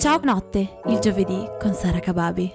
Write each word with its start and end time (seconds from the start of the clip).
Ciao 0.00 0.18
notte, 0.22 0.80
il 0.86 0.98
giovedì 0.98 1.46
con 1.60 1.74
Sara 1.74 2.00
Kababi. 2.00 2.50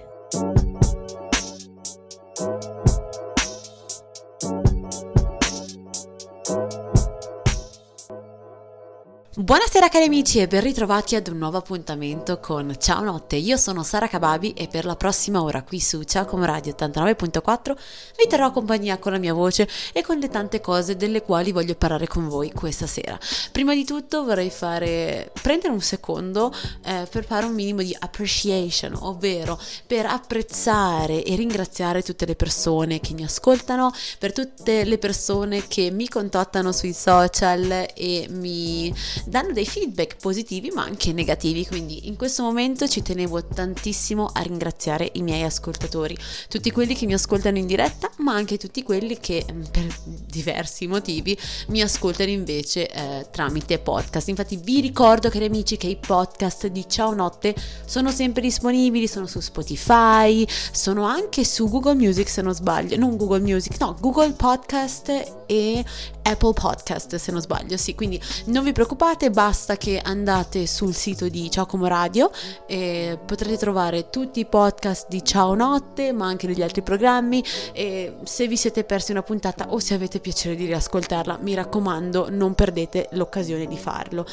Buonasera 9.76 10.00
cari 10.00 10.16
amici 10.16 10.40
e 10.40 10.48
ben 10.48 10.62
ritrovati 10.62 11.18
ad 11.18 11.28
un 11.28 11.38
nuovo 11.38 11.58
appuntamento 11.58 12.40
con 12.40 12.74
Ciao 12.80 13.04
Notte, 13.04 13.36
io 13.36 13.58
sono 13.58 13.84
Sara 13.84 14.08
Kababi 14.08 14.54
e 14.54 14.70
per 14.70 14.86
la 14.86 14.96
prossima 14.96 15.44
ora 15.44 15.64
qui 15.64 15.82
su 15.82 16.02
Ciao 16.04 16.26
Radio 16.46 16.74
89.4 16.80 17.76
vi 18.18 18.28
terrò 18.30 18.52
compagnia 18.52 18.98
con 19.00 19.12
la 19.12 19.18
mia 19.18 19.34
voce 19.34 19.68
e 19.92 20.02
con 20.02 20.18
le 20.18 20.30
tante 20.30 20.62
cose 20.62 20.96
delle 20.96 21.22
quali 21.24 21.52
voglio 21.52 21.76
parlare 21.76 22.08
con 22.08 22.30
voi 22.30 22.54
questa 22.54 22.88
sera. 22.88 23.20
Prima 23.52 23.74
di 23.74 23.84
tutto 23.84 24.24
vorrei 24.24 24.50
fare, 24.50 25.30
prendere 25.42 25.74
un 25.74 25.82
secondo 25.82 26.54
eh, 26.86 27.06
per 27.12 27.26
fare 27.26 27.46
un 27.46 27.54
minimo 27.54 27.82
di 27.82 27.94
appreciation, 28.00 28.98
ovvero 29.02 29.60
per 29.86 30.06
apprezzare 30.06 31.22
e 31.22 31.36
ringraziare 31.36 32.02
tutte 32.02 32.26
le 32.26 32.36
persone 32.36 33.02
che 33.02 33.14
mi 33.14 33.26
ascoltano, 33.26 33.92
per 34.20 34.32
tutte 34.32 34.86
le 34.86 34.98
persone 34.98 35.68
che 35.68 35.92
mi 35.92 36.08
contattano 36.08 36.72
sui 36.72 36.94
social 36.94 37.88
e 37.94 38.28
mi 38.30 38.94
danno 39.26 39.52
dei 39.52 39.64
feedback 39.66 40.18
positivi 40.18 40.72
ma 40.72 40.84
anche 40.84 41.12
negativi, 41.14 41.66
quindi 41.66 42.08
in 42.08 42.16
questo 42.16 42.44
momento 42.44 42.88
ci 42.88 43.02
tenevo 43.02 43.46
tantissimo 43.46 44.30
a 44.32 44.42
ringraziare 44.42 45.10
i 45.14 45.22
miei 45.22 45.44
ascoltatori, 45.44 46.18
tutti 46.48 46.72
quelli 46.72 46.96
che 46.96 47.06
mi 47.06 47.14
ascoltano 47.14 47.58
in 47.58 47.66
diretta, 47.66 48.10
ma 48.18 48.34
anche 48.34 48.58
tutti 48.58 48.84
quelli 48.84 49.18
che 49.20 49.46
mm, 49.52 49.64
per 49.72 49.88
diversi 50.06 50.88
motivi 50.88 51.38
mi 51.68 51.82
ascoltano 51.82 52.30
invece 52.30 52.90
eh, 52.90 53.28
tramite 53.32 53.80
podcast. 53.80 54.28
Infatti 54.28 54.58
vi 54.58 54.82
ricordo 54.82 55.30
cari 55.30 55.46
amici 55.46 55.78
che 55.78 55.88
i 55.88 55.98
podcast 55.98 56.68
di 56.68 56.88
Ciao 56.88 57.14
Notte 57.14 57.56
sono 57.86 58.12
sempre 58.12 58.42
disponibili, 58.42 59.08
sono 59.08 59.26
su 59.28 59.40
Spotify, 59.40 60.46
sono 60.72 61.04
anche 61.06 61.44
su 61.44 61.68
Google 61.70 61.96
Music 61.96 62.30
se 62.30 62.42
non 62.42 62.54
sbaglio, 62.54 62.98
non 62.98 63.18
Google 63.18 63.40
Music, 63.40 63.80
no, 63.80 63.96
Google 64.00 64.32
Podcast 64.32 65.44
e 65.48 65.84
Apple 66.24 66.54
Podcast 66.54 67.16
se 67.16 67.32
non 67.32 67.42
sbaglio, 67.42 67.78
sì, 67.78 67.96
quindi 67.96 68.22
non 68.46 68.64
vi 68.64 68.72
preoccupate, 68.72 69.30
basta 69.30 69.55
che 69.56 70.02
andate 70.04 70.68
sul 70.68 70.94
sito 70.94 71.30
di 71.30 71.50
Ciao 71.50 71.66
Como 71.66 71.88
Radio 71.88 72.30
e 72.68 73.18
potrete 73.26 73.56
trovare 73.58 74.10
tutti 74.10 74.42
i 74.42 74.46
podcast 74.46 75.08
di 75.08 75.24
Ciao 75.24 75.56
Notte, 75.56 76.12
ma 76.12 76.28
anche 76.28 76.46
degli 76.46 76.62
altri 76.62 76.82
programmi 76.82 77.42
e 77.72 78.18
se 78.24 78.48
vi 78.48 78.58
siete 78.58 78.84
persi 78.84 79.12
una 79.12 79.24
puntata 79.24 79.68
o 79.70 79.80
se 79.80 79.94
avete 79.94 80.20
piacere 80.20 80.56
di 80.56 80.66
riascoltarla, 80.66 81.40
mi 81.42 81.54
raccomando, 81.54 82.28
non 82.30 82.54
perdete 82.54 83.08
l'occasione 83.12 83.66
di 83.66 83.78
farlo. 83.78 84.26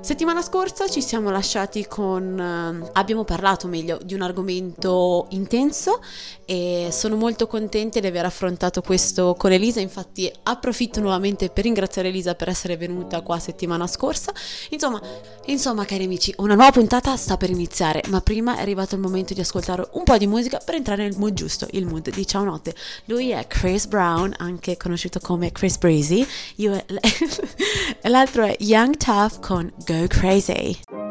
Settimana 0.00 0.40
scorsa 0.40 0.88
ci 0.88 1.02
siamo 1.02 1.30
lasciati 1.30 1.86
con 1.86 2.38
eh, 2.40 2.90
abbiamo 2.92 3.24
parlato 3.24 3.68
meglio 3.68 3.98
di 4.02 4.14
un 4.14 4.22
argomento 4.22 5.26
intenso 5.30 6.00
e 6.46 6.88
sono 6.90 7.16
molto 7.16 7.46
contenta 7.46 8.00
di 8.00 8.06
aver 8.06 8.24
affrontato 8.24 8.80
questo 8.80 9.34
con 9.36 9.52
Elisa, 9.52 9.80
infatti 9.80 10.32
approfitto 10.44 11.00
nuovamente 11.00 11.50
per 11.50 11.64
ringraziare 11.64 12.08
Elisa 12.08 12.34
per 12.34 12.48
essere 12.48 12.78
venuta 12.78 13.20
qua 13.20 13.38
settimana 13.38 13.86
scorsa. 13.86 14.32
Insomma, 14.70 15.00
insomma, 15.46 15.84
cari 15.84 16.04
amici, 16.04 16.32
una 16.38 16.54
nuova 16.54 16.70
puntata 16.70 17.16
sta 17.16 17.36
per 17.36 17.50
iniziare, 17.50 18.02
ma 18.08 18.20
prima 18.20 18.56
è 18.56 18.60
arrivato 18.60 18.94
il 18.94 19.00
momento 19.00 19.34
di 19.34 19.40
ascoltare 19.40 19.86
un 19.92 20.04
po' 20.04 20.16
di 20.16 20.26
musica 20.26 20.60
per 20.64 20.74
entrare 20.74 21.02
nel 21.02 21.16
mood 21.16 21.34
giusto, 21.34 21.66
il 21.72 21.86
mood 21.86 22.10
di 22.10 22.26
Ciao 22.26 22.44
Notte. 22.44 22.74
Lui 23.06 23.30
è 23.30 23.46
Chris 23.46 23.86
Brown, 23.86 24.34
anche 24.38 24.76
conosciuto 24.76 25.20
come 25.20 25.52
Chris 25.52 25.76
Breezy, 25.78 26.26
io 26.56 26.74
e 28.02 28.08
l'altro 28.08 28.44
è 28.44 28.56
Young 28.60 28.96
Tough 28.96 29.40
con 29.40 29.72
Go 29.84 30.06
Crazy. 30.08 31.01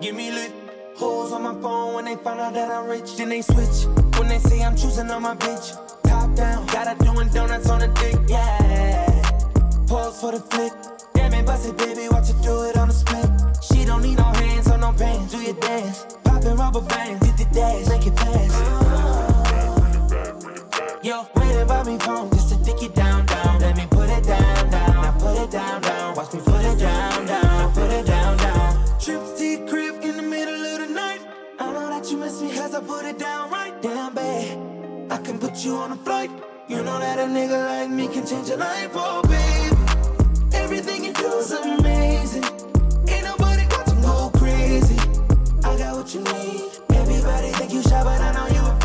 Give 0.00 0.14
me 0.14 0.30
lit. 0.30 0.50
Hoes 0.96 1.30
on 1.30 1.42
my 1.42 1.52
phone 1.60 1.92
when 1.92 2.06
they 2.06 2.16
find 2.16 2.40
out 2.40 2.54
that 2.54 2.70
I'm 2.70 2.88
rich. 2.88 3.16
Then 3.16 3.28
they 3.28 3.42
switch. 3.42 3.84
When 4.18 4.28
they 4.28 4.38
say 4.38 4.62
I'm 4.62 4.74
choosing 4.74 5.10
on 5.10 5.20
my 5.20 5.36
bitch. 5.36 5.76
Top 6.04 6.34
down. 6.34 6.66
Got 6.68 6.86
her 6.88 7.04
doing 7.04 7.28
donuts 7.28 7.68
on 7.68 7.82
a 7.82 7.88
dick. 7.88 8.16
Yeah. 8.26 9.04
Pause 9.86 10.20
for 10.20 10.32
the 10.32 10.40
flick. 10.40 10.72
Damn 11.12 11.34
it, 11.34 11.44
bust 11.44 11.68
it, 11.68 11.76
baby. 11.76 12.08
Watch 12.08 12.28
her 12.28 12.42
do 12.42 12.62
it 12.62 12.78
on 12.78 12.88
the 12.88 12.94
split. 12.94 13.28
She 13.62 13.84
don't 13.84 14.00
need 14.02 14.16
no 14.16 14.24
hands 14.24 14.70
or 14.70 14.78
no 14.78 14.92
pants. 14.92 15.34
Do 15.34 15.42
your 15.42 15.54
dance. 15.54 16.06
Poppin' 16.24 16.56
rubber 16.56 16.80
bands. 16.80 17.26
Hit 17.26 17.36
the 17.36 17.44
dash. 17.54 17.86
Make 17.88 18.06
it 18.06 18.18
fast. 18.18 18.56
Yo. 21.04 21.39
you 35.64 35.76
on 35.76 35.92
a 35.92 35.96
flight. 35.96 36.30
You 36.68 36.76
know 36.82 36.98
that 36.98 37.18
a 37.18 37.22
nigga 37.22 37.66
like 37.66 37.90
me 37.90 38.08
can 38.08 38.26
change 38.26 38.48
your 38.48 38.58
life, 38.58 38.90
oh 38.94 39.22
baby. 39.22 40.56
Everything 40.56 41.04
you 41.04 41.12
do 41.12 41.26
is 41.38 41.50
amazing. 41.52 42.44
Ain't 43.08 43.24
nobody 43.24 43.66
got 43.66 43.86
to 43.86 43.94
go 43.96 44.30
crazy. 44.38 44.96
I 45.64 45.76
got 45.76 45.96
what 45.96 46.14
you 46.14 46.22
need. 46.22 46.70
Everybody 46.90 47.50
think 47.52 47.72
you 47.72 47.82
shy, 47.82 48.02
but 48.02 48.20
I 48.20 48.32
know 48.32 48.46
you. 48.54 48.79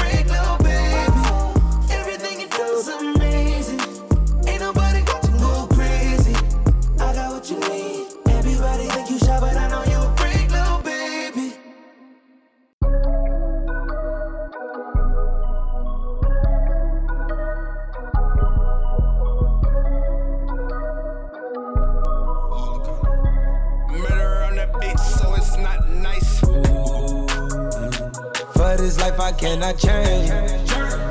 Life 29.18 29.34
I 29.34 29.38
cannot 29.38 29.78
change. 29.78 30.30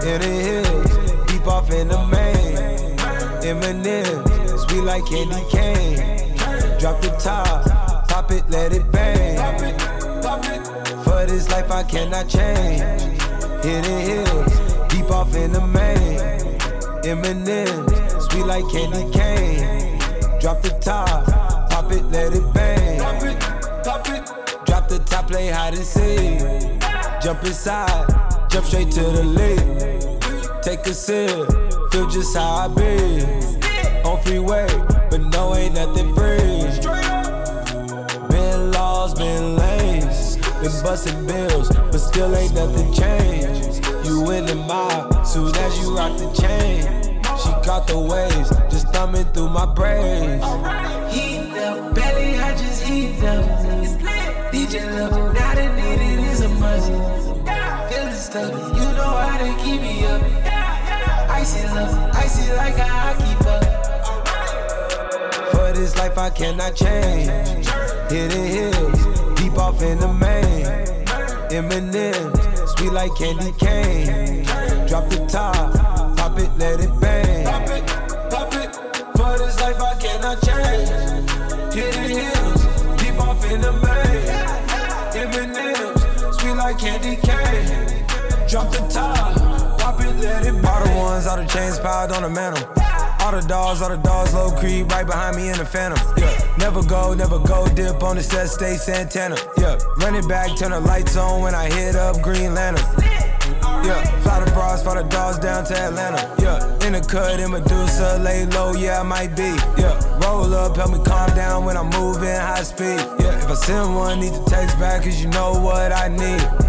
In 0.05 0.21
the 0.21 0.29
hills, 0.29 1.27
deep 1.27 1.47
off 1.47 1.71
in 1.71 1.89
the 1.89 1.99
main. 2.06 2.97
Eminem, 3.43 4.69
sweet 4.69 4.83
like 4.83 5.05
candy 5.06 5.43
cane. 5.51 6.37
Drop 6.79 7.01
the 7.01 7.09
top, 7.19 7.65
pop 8.09 8.31
it, 8.31 8.49
let 8.51 8.73
it 8.73 8.91
bang. 8.93 9.39
For 11.05 11.25
this 11.27 11.49
life 11.51 11.71
I 11.71 11.83
cannot 11.85 12.29
change. 12.29 12.81
Hidden 13.65 14.01
hills, 14.01 14.89
deep 14.89 15.11
off 15.11 15.35
in 15.35 15.53
the 15.53 15.67
main. 15.67 16.19
Eminem, 17.05 17.89
sweet 18.31 18.45
like 18.45 18.65
candy 18.71 19.11
cane. 19.12 19.99
Drop 20.41 20.61
the 20.62 20.77
top, 20.81 21.27
pop 21.71 21.91
it, 21.91 22.05
let 22.11 22.35
it 22.35 22.53
bang. 22.53 22.99
Drop 24.67 24.89
the 24.89 24.99
top, 25.07 25.29
play 25.29 25.49
hide 25.49 25.75
and 25.75 25.85
seek. 25.85 26.84
Jump 27.25 27.43
inside, 27.44 28.06
jump 28.50 28.67
straight 28.67 28.91
to 28.91 29.00
the 29.00 29.25
lead. 29.25 30.62
Take 30.62 30.81
a 30.81 30.93
sip, 30.93 31.31
feel 31.91 32.06
just 32.06 32.37
how 32.37 32.44
I 32.44 32.69
be. 32.69 33.25
On 34.05 34.23
freeway, 34.23 34.67
but 35.09 35.23
no, 35.32 35.55
ain't 35.55 35.75
nothing 35.75 36.15
free. 36.15 36.69
Been 38.29 38.73
laws, 38.73 39.15
been 39.15 39.56
lanes, 39.56 40.37
been 40.37 40.82
busting 40.82 41.26
bills, 41.26 41.71
but 41.71 41.97
still 41.97 42.37
ain't 42.37 42.53
nothing 42.53 42.93
changed. 42.93 43.87
You 44.05 44.31
in 44.31 44.44
the 44.44 44.56
mob, 44.56 45.26
soon 45.26 45.56
as 45.56 45.79
you 45.79 45.97
rock 45.97 46.19
the 46.19 46.31
chain. 46.43 46.82
She 47.38 47.49
caught 47.67 47.87
the 47.87 47.99
waves, 47.99 48.50
just 48.71 48.88
thumbing 48.88 49.25
through 49.32 49.49
my 49.49 49.65
braids. 49.65 50.44
Heat 51.11 51.56
up, 51.56 51.94
belly, 51.94 52.38
I 52.38 52.55
just 52.55 52.85
heat 52.85 53.25
up. 53.25 53.65
DJ 54.53 54.85
need 54.91 55.13
must. 56.75 56.88
Feeling 57.91 58.15
stuck, 58.15 58.53
you 58.53 58.88
know 58.99 59.12
how 59.25 59.38
to 59.38 59.62
keep 59.62 59.81
me 59.81 60.05
up. 60.06 60.23
Icy 61.31 61.67
love, 61.69 62.15
icy 62.15 62.53
like 62.55 62.79
a 62.79 62.85
hockey 62.85 63.35
puck. 63.44 63.65
For 65.50 65.73
this 65.73 65.97
life 65.97 66.19
I 66.19 66.31
cannot 66.31 66.75
change. 66.75 67.67
Hidden 68.11 68.47
hills, 68.47 69.00
deep 69.37 69.59
off 69.59 69.82
in 69.82 69.99
the 69.99 70.09
main. 70.09 70.67
Eminem, 71.50 72.76
sweet 72.76 72.93
like 72.93 73.15
candy 73.17 73.53
cane. 73.59 74.44
Drop 74.88 75.09
the 75.09 75.25
top, 75.29 75.75
pop 76.17 76.38
it, 76.38 76.50
let 76.59 76.81
it 76.81 77.00
bang. 77.00 77.34
Drop 88.55 88.71
the 88.71 88.87
top, 88.87 89.35
pop 89.81 90.01
it, 90.01 90.15
let 90.23 90.47
it. 90.47 90.65
All 90.65 90.85
the 90.85 90.95
ones, 90.95 91.27
all 91.27 91.37
the 91.37 91.45
chains 91.45 91.77
piled 91.81 92.12
on 92.12 92.23
the 92.23 92.31
mantle. 92.31 92.62
All 93.19 93.33
the 93.33 93.45
dogs, 93.49 93.83
all 93.83 93.89
the 93.89 93.97
dogs, 93.97 94.33
low 94.33 94.53
creep, 94.53 94.89
right 94.93 95.05
behind 95.05 95.35
me 95.35 95.49
in 95.49 95.59
the 95.59 95.65
phantom. 95.65 95.99
Yeah, 96.17 96.55
never 96.56 96.81
go, 96.85 97.15
never 97.15 97.41
go, 97.41 97.67
dip 97.67 98.01
on 98.05 98.15
the 98.15 98.23
set, 98.23 98.47
stay 98.47 98.77
Santana. 98.77 99.35
Yeah, 99.59 99.77
run 99.97 100.15
it 100.15 100.29
back, 100.29 100.56
turn 100.56 100.71
the 100.71 100.79
lights 100.79 101.17
on 101.17 101.43
when 101.43 101.53
I 101.53 101.69
hit 101.69 101.97
up 101.97 102.23
Green 102.23 102.55
Lantern. 102.55 102.87
Yeah, 103.83 104.05
fly 104.23 104.45
the 104.45 104.53
bras, 104.53 104.85
fly 104.85 105.03
the 105.03 105.09
dogs 105.09 105.41
down 105.41 105.65
to 105.65 105.77
Atlanta. 105.77 106.23
Yeah, 106.39 106.87
in 106.87 106.93
the 106.93 107.00
cut, 107.00 107.41
in 107.41 107.50
Medusa, 107.50 108.21
lay 108.23 108.47
low, 108.47 108.73
yeah, 108.75 109.00
I 109.00 109.03
might 109.03 109.35
be. 109.35 109.50
Yeah, 109.83 109.99
roll 110.25 110.55
up, 110.55 110.77
help 110.77 110.93
me 110.93 111.03
calm 111.03 111.35
down 111.35 111.65
when 111.65 111.77
I'm 111.77 111.91
moving 111.91 112.29
high 112.29 112.62
speed. 112.62 113.03
Yeah, 113.19 113.37
if 113.43 113.50
I 113.50 113.55
send 113.55 113.97
one, 113.97 114.21
need 114.21 114.33
to 114.33 114.45
text 114.45 114.79
back, 114.79 115.03
cause 115.03 115.21
you 115.21 115.29
know 115.31 115.59
what 115.59 115.91
I 115.91 116.07
need. 116.07 116.65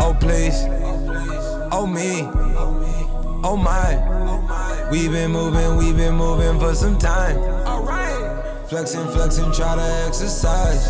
Oh, 0.00 0.16
please. 0.18 0.77
Oh, 1.70 1.86
me. 1.86 2.22
Oh, 3.44 3.56
my. 3.56 4.18
We've 4.90 5.12
been 5.12 5.32
moving, 5.32 5.76
we've 5.76 5.96
been 5.96 6.14
moving 6.14 6.58
for 6.58 6.74
some 6.74 6.98
time. 6.98 7.36
Alright, 7.36 8.68
flexing, 8.68 9.06
flexing, 9.08 9.52
try 9.52 9.76
to 9.76 10.04
exercise. 10.06 10.86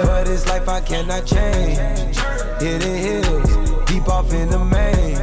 For 0.00 0.24
this 0.24 0.46
life 0.46 0.66
I 0.66 0.80
cannot 0.80 1.26
change. 1.26 2.16
Hidden 2.58 2.96
hills, 2.96 3.84
deep 3.84 4.08
off 4.08 4.32
in 4.32 4.48
the 4.48 4.58
main. 4.58 5.16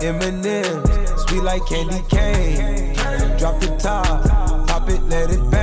Eminem, 0.00 1.28
sweet 1.28 1.42
like 1.42 1.66
candy 1.66 2.02
cane. 2.08 2.94
Drop 3.36 3.60
the 3.60 3.76
top, 3.78 4.26
pop 4.66 4.88
it, 4.88 5.02
let 5.02 5.30
it 5.30 5.50
bang. 5.50 5.55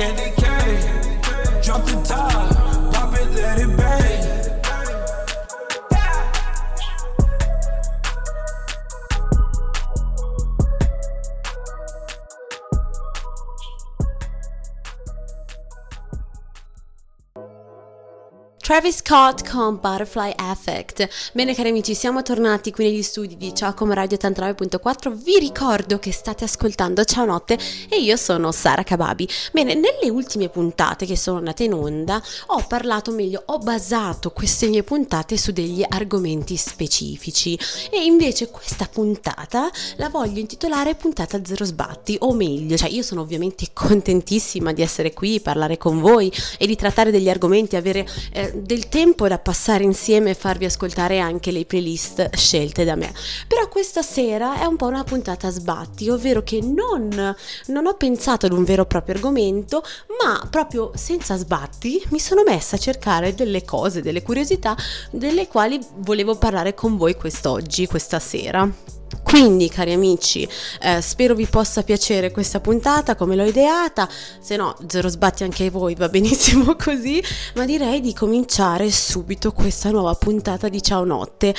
Candy 0.00 0.39
Travis 18.70 18.98
Scott 18.98 19.50
con 19.50 19.80
Butterfly 19.80 20.32
Effect. 20.36 21.08
Bene 21.32 21.56
cari 21.56 21.70
amici, 21.70 21.92
siamo 21.92 22.22
tornati 22.22 22.70
qui 22.70 22.84
negli 22.84 23.02
studi 23.02 23.36
di 23.36 23.52
Ciao 23.52 23.74
Come 23.74 23.96
Radio 23.96 24.16
89.4. 24.16 25.12
Vi 25.12 25.40
ricordo 25.40 25.98
che 25.98 26.12
state 26.12 26.44
ascoltando 26.44 27.02
Ciao 27.02 27.24
Notte 27.24 27.58
e 27.88 27.96
io 27.96 28.16
sono 28.16 28.52
Sara 28.52 28.84
Kababi. 28.84 29.28
Bene, 29.50 29.74
nelle 29.74 30.08
ultime 30.08 30.50
puntate 30.50 31.04
che 31.04 31.16
sono 31.16 31.38
andate 31.38 31.64
in 31.64 31.72
onda 31.72 32.22
ho 32.46 32.64
parlato 32.68 33.10
meglio, 33.10 33.42
ho 33.46 33.58
basato 33.58 34.30
queste 34.30 34.68
mie 34.68 34.84
puntate 34.84 35.36
su 35.36 35.50
degli 35.50 35.84
argomenti 35.88 36.56
specifici 36.56 37.58
e 37.90 38.04
invece 38.04 38.50
questa 38.50 38.86
puntata 38.86 39.68
la 39.96 40.10
voglio 40.10 40.38
intitolare 40.38 40.94
puntata 40.94 41.40
zero 41.44 41.64
sbatti 41.64 42.18
o 42.20 42.32
meglio, 42.34 42.76
cioè 42.76 42.88
io 42.88 43.02
sono 43.02 43.22
ovviamente 43.22 43.66
contentissima 43.72 44.72
di 44.72 44.82
essere 44.82 45.12
qui, 45.12 45.40
parlare 45.40 45.76
con 45.76 45.98
voi 45.98 46.32
e 46.56 46.68
di 46.68 46.76
trattare 46.76 47.10
degli 47.10 47.28
argomenti, 47.28 47.74
avere 47.74 48.06
eh, 48.32 48.58
del 48.60 48.88
tempo 48.88 49.28
da 49.28 49.38
passare 49.38 49.84
insieme 49.84 50.30
e 50.30 50.34
farvi 50.34 50.64
ascoltare 50.64 51.18
anche 51.18 51.50
le 51.50 51.64
playlist 51.64 52.36
scelte 52.36 52.84
da 52.84 52.94
me. 52.94 53.12
Però 53.46 53.68
questa 53.68 54.02
sera 54.02 54.60
è 54.60 54.64
un 54.64 54.76
po' 54.76 54.86
una 54.86 55.04
puntata 55.04 55.48
a 55.48 55.50
sbatti, 55.50 56.08
ovvero 56.08 56.42
che 56.42 56.60
non, 56.62 57.34
non 57.66 57.86
ho 57.86 57.94
pensato 57.94 58.46
ad 58.46 58.52
un 58.52 58.64
vero 58.64 58.82
e 58.82 58.86
proprio 58.86 59.14
argomento, 59.14 59.82
ma 60.22 60.46
proprio 60.48 60.92
senza 60.94 61.36
sbatti 61.36 62.02
mi 62.10 62.18
sono 62.18 62.42
messa 62.44 62.76
a 62.76 62.78
cercare 62.78 63.34
delle 63.34 63.64
cose, 63.64 64.02
delle 64.02 64.22
curiosità 64.22 64.76
delle 65.10 65.48
quali 65.48 65.78
volevo 65.96 66.36
parlare 66.36 66.74
con 66.74 66.96
voi 66.96 67.14
quest'oggi, 67.14 67.86
questa 67.86 68.18
sera. 68.18 68.99
Quindi, 69.22 69.68
cari 69.68 69.92
amici, 69.92 70.48
eh, 70.82 71.00
spero 71.00 71.34
vi 71.34 71.46
possa 71.46 71.82
piacere 71.82 72.30
questa 72.30 72.60
puntata 72.60 73.14
come 73.14 73.36
l'ho 73.36 73.44
ideata. 73.44 74.08
Se 74.40 74.56
no, 74.56 74.76
zero 74.88 75.08
sbatti 75.08 75.44
anche 75.44 75.70
voi, 75.70 75.94
va 75.94 76.08
benissimo 76.10 76.74
così. 76.76 77.22
Ma 77.54 77.64
direi 77.64 78.00
di 78.00 78.12
cominciare 78.12 78.90
subito 78.90 79.52
questa 79.52 79.90
nuova 79.90 80.14
puntata 80.14 80.68
di 80.68 80.82
Ciao 80.82 81.04
Notte. 81.04 81.54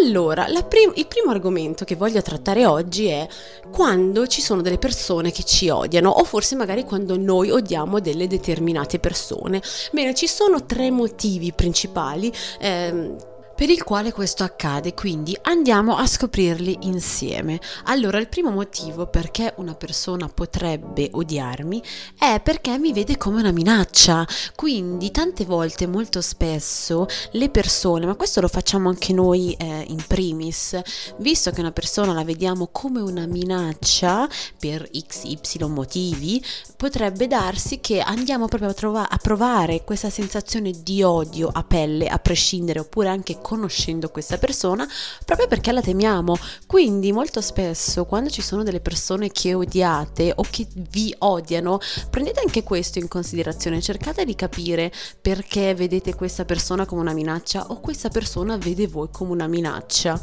Allora, 0.00 0.46
prim- 0.68 0.92
il 0.96 1.06
primo 1.06 1.30
argomento 1.30 1.84
che 1.84 1.96
voglio 1.96 2.20
trattare 2.22 2.66
oggi 2.66 3.06
è 3.06 3.26
quando 3.70 4.26
ci 4.26 4.42
sono 4.42 4.60
delle 4.60 4.78
persone 4.78 5.32
che 5.32 5.44
ci 5.44 5.68
odiano, 5.68 6.10
o 6.10 6.24
forse 6.24 6.54
magari 6.54 6.84
quando 6.84 7.16
noi 7.16 7.50
odiamo 7.50 8.00
delle 8.00 8.26
determinate 8.26 8.98
persone. 8.98 9.62
Bene, 9.92 10.14
ci 10.14 10.26
sono 10.26 10.64
tre 10.66 10.90
motivi 10.90 11.52
principali. 11.52 12.32
Ehm, 12.58 13.16
per 13.56 13.70
il 13.70 13.82
quale 13.82 14.12
questo 14.12 14.44
accade, 14.44 14.92
quindi 14.92 15.36
andiamo 15.42 15.96
a 15.96 16.06
scoprirli 16.06 16.76
insieme. 16.82 17.58
Allora, 17.84 18.18
il 18.18 18.28
primo 18.28 18.50
motivo 18.50 19.06
perché 19.06 19.54
una 19.56 19.74
persona 19.74 20.28
potrebbe 20.28 21.08
odiarmi 21.10 21.82
è 22.18 22.38
perché 22.42 22.76
mi 22.78 22.92
vede 22.92 23.16
come 23.16 23.40
una 23.40 23.52
minaccia. 23.52 24.26
Quindi, 24.54 25.10
tante 25.10 25.46
volte, 25.46 25.86
molto 25.86 26.20
spesso, 26.20 27.06
le 27.32 27.48
persone, 27.48 28.04
ma 28.04 28.14
questo 28.14 28.42
lo 28.42 28.48
facciamo 28.48 28.90
anche 28.90 29.14
noi 29.14 29.54
eh, 29.54 29.84
in 29.88 30.04
primis, 30.06 30.78
visto 31.16 31.50
che 31.50 31.60
una 31.60 31.72
persona 31.72 32.12
la 32.12 32.24
vediamo 32.24 32.68
come 32.70 33.00
una 33.00 33.24
minaccia 33.24 34.28
per 34.58 34.86
XY 34.90 35.64
motivi, 35.68 36.44
potrebbe 36.76 37.26
darsi 37.26 37.80
che 37.80 38.00
andiamo 38.00 38.48
proprio 38.48 38.68
a, 38.68 38.74
trova- 38.74 39.08
a 39.08 39.16
provare 39.16 39.82
questa 39.82 40.10
sensazione 40.10 40.72
di 40.82 41.02
odio 41.02 41.48
a 41.50 41.64
pelle, 41.64 42.06
a 42.06 42.18
prescindere, 42.18 42.80
oppure 42.80 43.08
anche 43.08 43.40
conoscendo 43.46 44.08
questa 44.08 44.38
persona 44.38 44.88
proprio 45.24 45.46
perché 45.46 45.70
la 45.70 45.80
temiamo. 45.80 46.36
Quindi 46.66 47.12
molto 47.12 47.40
spesso 47.40 48.04
quando 48.04 48.28
ci 48.28 48.42
sono 48.42 48.64
delle 48.64 48.80
persone 48.80 49.30
che 49.30 49.54
odiate 49.54 50.32
o 50.34 50.44
che 50.50 50.66
vi 50.90 51.14
odiano, 51.18 51.78
prendete 52.10 52.40
anche 52.40 52.64
questo 52.64 52.98
in 52.98 53.06
considerazione, 53.06 53.80
cercate 53.80 54.24
di 54.24 54.34
capire 54.34 54.90
perché 55.20 55.76
vedete 55.76 56.16
questa 56.16 56.44
persona 56.44 56.86
come 56.86 57.02
una 57.02 57.12
minaccia 57.12 57.66
o 57.68 57.78
questa 57.78 58.08
persona 58.08 58.56
vede 58.56 58.88
voi 58.88 59.10
come 59.12 59.30
una 59.30 59.46
minaccia. 59.46 60.20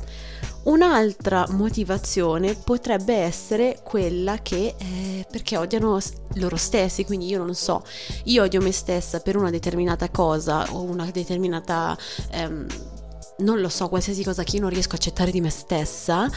Un'altra 0.63 1.45
motivazione 1.51 2.55
potrebbe 2.55 3.15
essere 3.15 3.79
quella 3.83 4.41
che 4.41 4.75
eh, 4.77 5.25
perché 5.29 5.57
odiano 5.57 5.99
loro 6.35 6.55
stessi, 6.55 7.05
quindi 7.05 7.27
io 7.27 7.37
non 7.37 7.53
so, 7.53 7.83
io 8.25 8.43
odio 8.43 8.61
me 8.61 8.71
stessa 8.71 9.19
per 9.19 9.35
una 9.35 9.49
determinata 9.49 10.09
cosa 10.09 10.65
o 10.71 10.81
una 10.81 11.09
determinata 11.11 11.97
ehm, 12.31 12.65
non 13.37 13.59
lo 13.59 13.69
so, 13.69 13.89
qualsiasi 13.89 14.23
cosa 14.23 14.43
che 14.43 14.57
io 14.57 14.61
non 14.61 14.69
riesco 14.69 14.93
a 14.93 14.95
accettare 14.95 15.31
di 15.31 15.41
me 15.41 15.49
stessa 15.49 16.29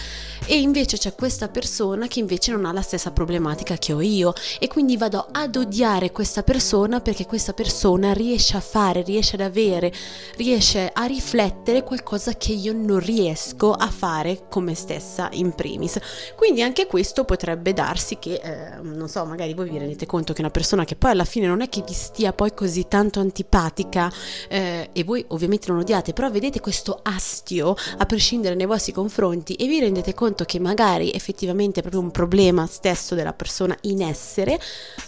e 0.47 0.59
invece 0.59 0.97
c'è 0.97 1.15
questa 1.15 1.49
persona 1.49 2.07
che 2.07 2.21
invece 2.21 2.53
non 2.53 2.65
ha 2.65 2.73
la 2.73 2.83
stessa 2.83 3.11
problematica 3.11 3.77
che 3.77 3.93
ho 3.93 4.01
io 4.01 4.33
e 4.59 4.69
quindi 4.69 4.97
vado 4.97 5.27
ad 5.31 5.57
odiare 5.57 6.13
questa 6.13 6.43
persona 6.43 7.01
perché 7.01 7.27
questa 7.27 7.53
persona 7.53 8.13
riesce 8.13 8.57
a 8.57 8.61
fare, 8.61 9.03
riesce 9.03 9.35
ad 9.35 9.43
avere, 9.43 9.93
riesce 10.37 10.91
a 10.93 11.05
riflettere 11.05 11.83
qualcosa 11.83 12.35
che 12.35 12.53
io 12.53 12.73
non 12.73 12.99
riesco 12.99 13.73
a 13.73 13.89
fare 13.89 14.47
con 14.49 14.65
me 14.65 14.75
stessa 14.75 15.29
in 15.33 15.55
primis. 15.55 15.99
Quindi 16.37 16.63
anche 16.63 16.87
questo 16.87 17.25
potrebbe 17.25 17.73
darsi 17.73 18.19
che, 18.19 18.41
eh, 18.43 18.81
non 18.83 19.09
so, 19.09 19.25
magari 19.25 19.55
voi 19.55 19.69
vi 19.69 19.79
rendete 19.79 20.07
conto 20.07 20.33
che 20.33 20.41
una 20.41 20.51
persona 20.51 20.85
che 20.85 20.97
poi 20.97 21.11
alla 21.11 21.25
fine 21.25 21.47
non 21.47 21.61
è 21.61 21.69
che 21.69 21.83
vi 21.87 21.93
stia 21.93 22.33
poi 22.33 22.55
così 22.55 22.87
tanto 22.89 23.21
antipatica 23.21 24.11
eh, 24.49 24.91
e 24.93 25.05
voi 25.05 25.25
ovviamente 25.29 25.69
non 25.69 25.81
odiate, 25.81 26.13
però 26.13 26.31
vedete 26.31 26.61
questo 26.61 26.86
questo 26.87 27.01
astio 27.03 27.75
a 27.99 28.07
prescindere 28.07 28.55
nei 28.55 28.67
vostri 28.67 28.93
confronti 28.93 29.55
e 29.55 29.67
vi 29.67 29.81
rendete 29.81 30.15
conto 30.15 30.45
che 30.45 30.61
magari 30.61 31.11
effettivamente 31.13 31.81
è 31.81 31.83
proprio 31.83 32.03
un 32.03 32.13
problema 32.13 32.67
stesso 32.67 33.17
della 33.17 33.33
persona 33.33 33.77
in 33.83 34.03
essere, 34.03 34.61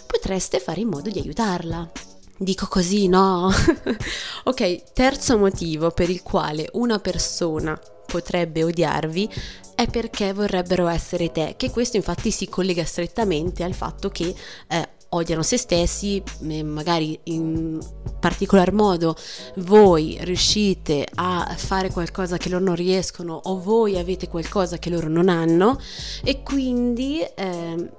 potreste 0.05 0.59
fare 0.59 0.81
in 0.81 0.89
modo 0.89 1.09
di 1.09 1.19
aiutarla. 1.19 1.89
Dico 2.37 2.67
così, 2.67 3.07
no? 3.07 3.49
ok, 4.43 4.93
terzo 4.93 5.37
motivo 5.37 5.91
per 5.91 6.09
il 6.09 6.21
quale 6.21 6.69
una 6.73 6.99
persona 6.99 7.79
potrebbe 8.05 8.63
odiarvi 8.63 9.29
è 9.75 9.87
perché 9.87 10.33
vorrebbero 10.33 10.87
essere 10.87 11.31
te, 11.31 11.53
che 11.55 11.69
questo 11.69 11.95
infatti 11.95 12.31
si 12.31 12.49
collega 12.49 12.83
strettamente 12.83 13.63
al 13.63 13.73
fatto 13.73 14.09
che 14.09 14.33
eh, 14.67 14.89
odiano 15.09 15.43
se 15.43 15.57
stessi, 15.57 16.21
magari 16.63 17.19
in 17.23 17.79
particolar 18.19 18.71
modo 18.73 19.15
voi 19.57 20.17
riuscite 20.21 21.07
a 21.15 21.55
fare 21.57 21.89
qualcosa 21.89 22.37
che 22.37 22.49
loro 22.49 22.63
non 22.63 22.75
riescono 22.75 23.39
o 23.43 23.59
voi 23.59 23.97
avete 23.97 24.27
qualcosa 24.27 24.77
che 24.77 24.89
loro 24.89 25.07
non 25.07 25.29
hanno 25.29 25.79
e 26.23 26.43
quindi 26.43 27.21
eh, 27.21 27.89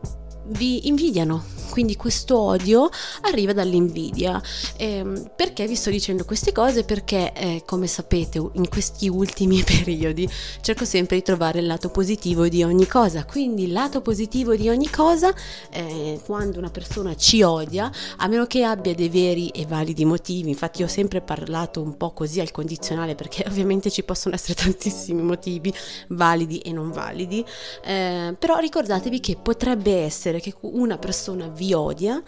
vi 0.50 0.88
invidiano 0.88 1.58
quindi 1.70 1.96
questo 1.96 2.38
odio 2.38 2.90
arriva 3.22 3.52
dall'invidia. 3.52 4.42
Eh, 4.76 5.30
perché 5.34 5.66
vi 5.66 5.76
sto 5.76 5.88
dicendo 5.88 6.24
queste 6.24 6.52
cose? 6.52 6.84
Perché, 6.84 7.32
eh, 7.32 7.62
come 7.64 7.86
sapete, 7.86 8.38
in 8.38 8.68
questi 8.68 9.08
ultimi 9.08 9.62
periodi 9.64 10.28
cerco 10.60 10.84
sempre 10.84 11.16
di 11.16 11.22
trovare 11.22 11.60
il 11.60 11.66
lato 11.66 11.88
positivo 11.88 12.48
di 12.48 12.62
ogni 12.62 12.86
cosa. 12.86 13.24
Quindi 13.24 13.64
il 13.64 13.72
lato 13.72 14.02
positivo 14.02 14.54
di 14.56 14.68
ogni 14.68 14.90
cosa, 14.90 15.32
eh, 15.70 16.20
quando 16.26 16.58
una 16.58 16.70
persona 16.70 17.14
ci 17.14 17.42
odia, 17.42 17.90
a 18.16 18.26
meno 18.26 18.46
che 18.46 18.64
abbia 18.64 18.94
dei 18.94 19.08
veri 19.08 19.48
e 19.48 19.64
validi 19.64 20.04
motivi, 20.04 20.50
infatti 20.50 20.82
ho 20.82 20.88
sempre 20.88 21.20
parlato 21.20 21.80
un 21.80 21.96
po' 21.96 22.10
così 22.12 22.40
al 22.40 22.50
condizionale 22.50 23.14
perché 23.14 23.44
ovviamente 23.48 23.90
ci 23.90 24.02
possono 24.02 24.34
essere 24.34 24.54
tantissimi 24.54 25.22
motivi 25.22 25.72
validi 26.08 26.58
e 26.58 26.72
non 26.72 26.90
validi, 26.90 27.44
eh, 27.84 28.34
però 28.36 28.58
ricordatevi 28.58 29.20
che 29.20 29.36
potrebbe 29.40 30.00
essere 30.00 30.39
che 30.40 30.54
una 30.60 30.98
persona 30.98 31.48
vi 31.48 31.72
odia 31.72 32.22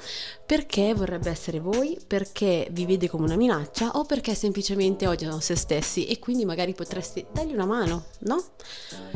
perché 0.44 0.94
vorrebbe 0.94 1.30
essere 1.30 1.60
voi, 1.60 1.98
perché 2.06 2.68
vi 2.70 2.84
vede 2.84 3.08
come 3.08 3.24
una 3.24 3.36
minaccia 3.36 3.90
o 3.92 4.04
perché 4.04 4.34
semplicemente 4.34 5.06
odiano 5.06 5.40
se 5.40 5.56
stessi 5.56 6.06
e 6.06 6.18
quindi 6.18 6.44
magari 6.44 6.74
potreste 6.74 7.26
dargli 7.32 7.54
una 7.54 7.64
mano, 7.64 8.04
no? 8.20 8.42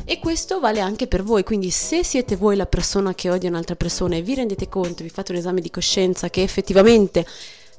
E 0.05 0.19
questo 0.19 0.61
vale 0.61 0.81
anche 0.81 1.07
per 1.07 1.23
voi, 1.23 1.43
quindi 1.43 1.71
se 1.71 2.03
siete 2.05 2.37
voi 2.37 2.57
la 2.57 2.67
persona 2.67 3.15
che 3.15 3.31
odia 3.31 3.49
un'altra 3.49 3.77
persona 3.77 4.17
e 4.17 4.23
vi 4.23 4.35
rendete 4.35 4.69
conto, 4.69 5.03
vi 5.03 5.11
fate 5.11 5.33
un 5.33 5.39
esame 5.39 5.61
di 5.61 5.71
coscienza 5.71 6.31
che 6.31 6.43
effettivamente 6.43 7.27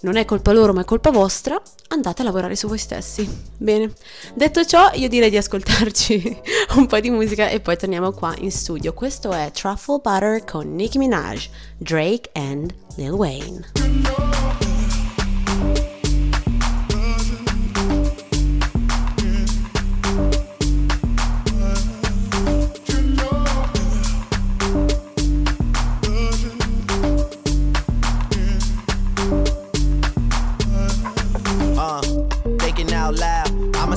non 0.01 0.16
è 0.18 0.25
colpa 0.25 0.51
loro 0.51 0.74
ma 0.74 0.82
è 0.82 0.86
colpa 0.86 1.12
vostra, 1.12 1.62
andate 1.89 2.22
a 2.22 2.25
lavorare 2.25 2.56
su 2.56 2.68
voi 2.68 2.77
stessi. 2.77 3.27
Bene, 3.58 3.92
detto 4.34 4.66
ciò 4.66 4.92
io 4.94 5.08
direi 5.08 5.30
di 5.30 5.38
ascoltarci 5.38 6.42
un 6.77 6.86
po' 6.86 7.00
di 7.00 7.10
musica 7.10 7.50
e 7.50 7.60
poi 7.60 7.77
torniamo 7.77 8.12
qua 8.12 8.34
in 8.39 8.51
studio. 8.51 8.94
Questo 8.94 9.32
è 9.32 9.51
Truffle 9.51 10.00
Butter 10.01 10.44
con 10.44 10.74
Nicki 10.74 10.98
Minaj, 10.98 11.50
Drake 11.77 12.30
and 12.34 12.74
Lil 12.96 13.12
Wayne. 13.12 14.56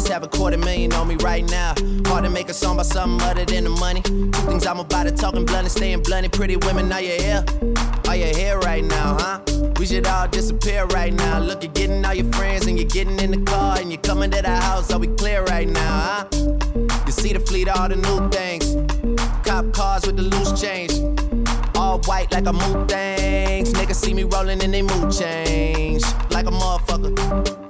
Have 0.09 0.23
a 0.23 0.29
quarter 0.29 0.57
million 0.57 0.93
on 0.93 1.09
me 1.09 1.17
right 1.17 1.49
now. 1.51 1.75
Hard 2.07 2.25
to 2.25 2.31
make 2.31 2.49
a 2.49 2.55
song 2.55 2.75
about 2.75 2.87
something 2.87 3.21
other 3.29 3.45
than 3.45 3.65
the 3.65 3.71
money. 3.71 4.03
Two 4.03 4.31
things 4.31 4.67
I'm 4.67 4.79
about 4.79 5.05
to 5.05 5.13
talking 5.13 5.45
blunt 5.45 5.65
and 5.65 5.71
staying 5.73 6.03
blunt. 6.03 6.33
Pretty 6.33 6.57
women, 6.57 6.93
are 6.93 7.01
you 7.01 7.13
here? 7.21 7.45
Are 8.07 8.17
you 8.17 8.27
here 8.27 8.59
right 8.61 8.85
now, 8.85 9.17
huh? 9.19 9.41
We 9.79 9.87
should 9.87 10.07
all 10.07 10.29
disappear 10.29 10.87
right 10.87 11.13
now. 11.13 11.39
Look, 11.39 11.63
you're 11.63 11.73
getting 11.73 12.05
all 12.05 12.15
your 12.15 12.31
friends 12.33 12.67
and 12.67 12.79
you're 12.79 12.89
getting 12.89 13.19
in 13.21 13.31
the 13.31 13.51
car 13.51 13.79
and 13.79 13.91
you're 13.91 14.01
coming 14.01 14.31
to 14.31 14.43
the 14.43 14.57
house. 14.57 14.93
Are 14.93 14.99
we 14.99 15.07
clear 15.09 15.43
right 15.45 15.69
now, 15.69 16.01
huh? 16.01 16.27
You 17.07 17.13
see 17.13 17.33
the 17.33 17.41
fleet, 17.41 17.69
all 17.69 17.89
the 17.89 17.97
new 17.97 18.29
things. 18.31 18.77
Cop 19.45 19.73
cars 19.73 20.07
with 20.07 20.17
the 20.17 20.23
loose 20.23 20.61
change. 20.61 20.93
All 21.77 21.99
white 22.01 22.31
like 22.33 22.47
a 22.47 22.53
mood 22.53 22.89
things. 22.89 23.73
Niggas 23.73 23.97
see 23.97 24.15
me 24.15 24.25
rolling 24.25 24.63
and 24.63 24.73
they 24.73 24.83
mood 24.83 25.13
change. 25.13 26.03
Like 26.31 26.47
a 26.47 26.51
motherfucker. 26.51 27.70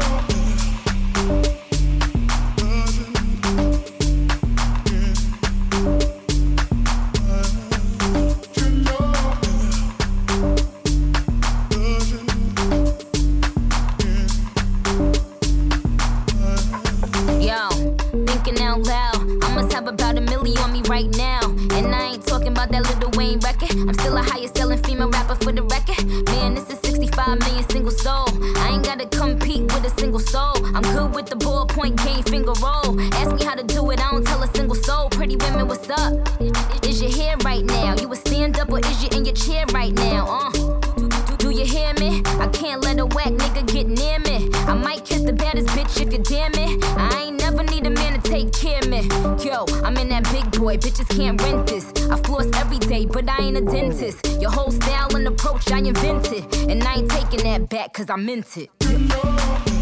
Cause 58.01 58.09
I 58.09 58.15
meant 58.15 58.57
it. 58.57 59.80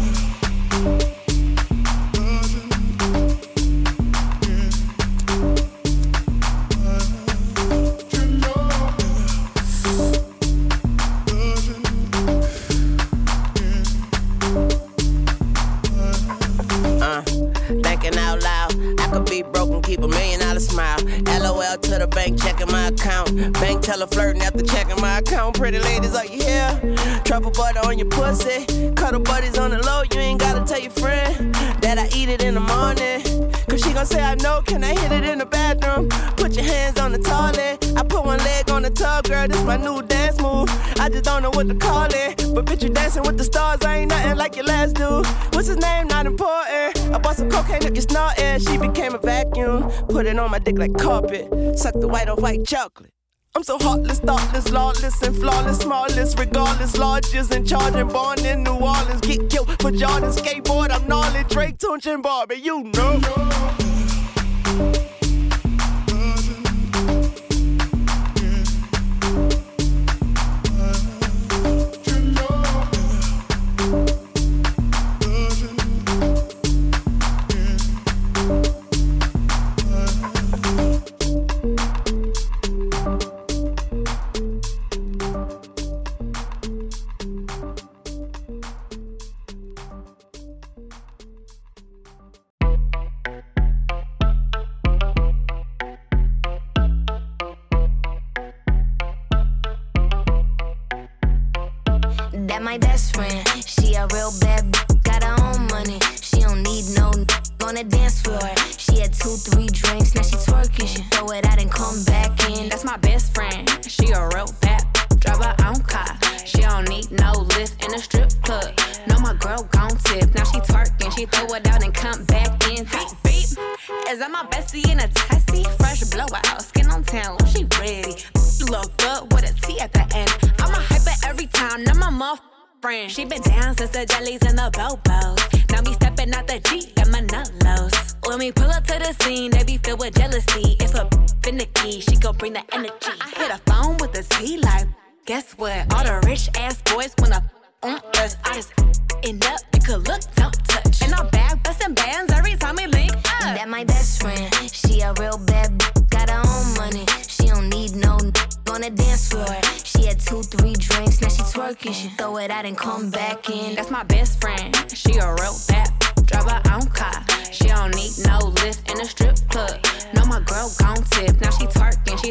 I 41.00 41.08
just 41.08 41.24
don't 41.24 41.42
know 41.42 41.48
what 41.48 41.66
to 41.66 41.74
call 41.74 42.08
it. 42.10 42.36
But 42.54 42.66
bitch, 42.66 42.82
you 42.82 42.90
dancing 42.90 43.22
with 43.22 43.38
the 43.38 43.44
stars, 43.44 43.80
I 43.82 44.00
ain't 44.00 44.10
nothing 44.10 44.36
like 44.36 44.54
your 44.54 44.66
last 44.66 44.96
dude. 44.96 45.24
What's 45.54 45.66
his 45.66 45.78
name? 45.78 46.08
Not 46.08 46.26
important. 46.26 47.14
I 47.14 47.18
bought 47.18 47.36
some 47.36 47.50
cocaine 47.50 47.86
up 47.86 47.94
your 47.94 48.02
snorting. 48.02 48.60
She 48.60 48.76
became 48.76 49.14
a 49.14 49.18
vacuum. 49.18 49.90
Put 50.10 50.26
it 50.26 50.38
on 50.38 50.50
my 50.50 50.58
dick 50.58 50.76
like 50.76 50.92
carpet. 50.98 51.78
Suck 51.78 51.94
the 51.94 52.06
white 52.06 52.28
on 52.28 52.36
white 52.42 52.66
chocolate. 52.66 53.14
I'm 53.56 53.64
so 53.64 53.78
heartless, 53.78 54.18
thoughtless, 54.18 54.70
lawless, 54.70 55.22
and 55.22 55.34
flawless, 55.34 55.78
smallest, 55.78 56.38
regardless, 56.38 56.98
largest, 56.98 57.54
and 57.54 57.66
born 58.10 58.44
in 58.44 58.62
New 58.62 58.74
Orleans. 58.74 59.22
Get 59.22 59.48
killed 59.48 59.70
for 59.80 59.90
Jordan, 59.90 60.30
skateboard, 60.30 60.90
I'm 60.90 61.08
gnarly, 61.08 61.44
Drake, 61.48 61.78
Tunch, 61.78 62.06
and 62.06 62.22
Barbie, 62.22 62.56
you 62.56 62.84
know. 62.84 63.79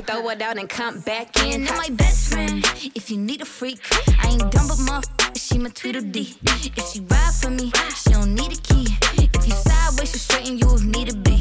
Throw 0.02 0.30
it 0.30 0.42
out 0.42 0.58
and 0.58 0.70
come 0.70 1.00
back 1.02 1.36
in. 1.44 1.68
And 1.68 1.78
my 1.78 1.90
best 1.92 2.32
friend, 2.32 2.64
if 2.96 3.10
you 3.10 3.18
need 3.18 3.42
a 3.42 3.46
freak, 3.46 3.80
I 4.24 4.30
ain't 4.30 4.52
dumb 4.52 4.68
but 4.68 4.80
muff. 4.80 5.06
She 5.36 5.58
my 5.58 5.70
Tweedledee. 5.70 6.36
If 6.78 6.92
she 6.92 7.00
ride 7.02 7.34
for 7.42 7.50
me, 7.50 7.72
she 7.96 8.12
don't 8.12 8.36
need 8.36 8.54
a 8.58 8.62
key. 8.62 8.88
If 9.34 9.48
you 9.48 9.54
sideways, 9.54 10.12
she 10.12 10.20
straighten 10.20 10.58
you 10.58 10.74
if 10.76 10.84
need 10.84 11.10
to 11.10 11.16
be. 11.18 11.40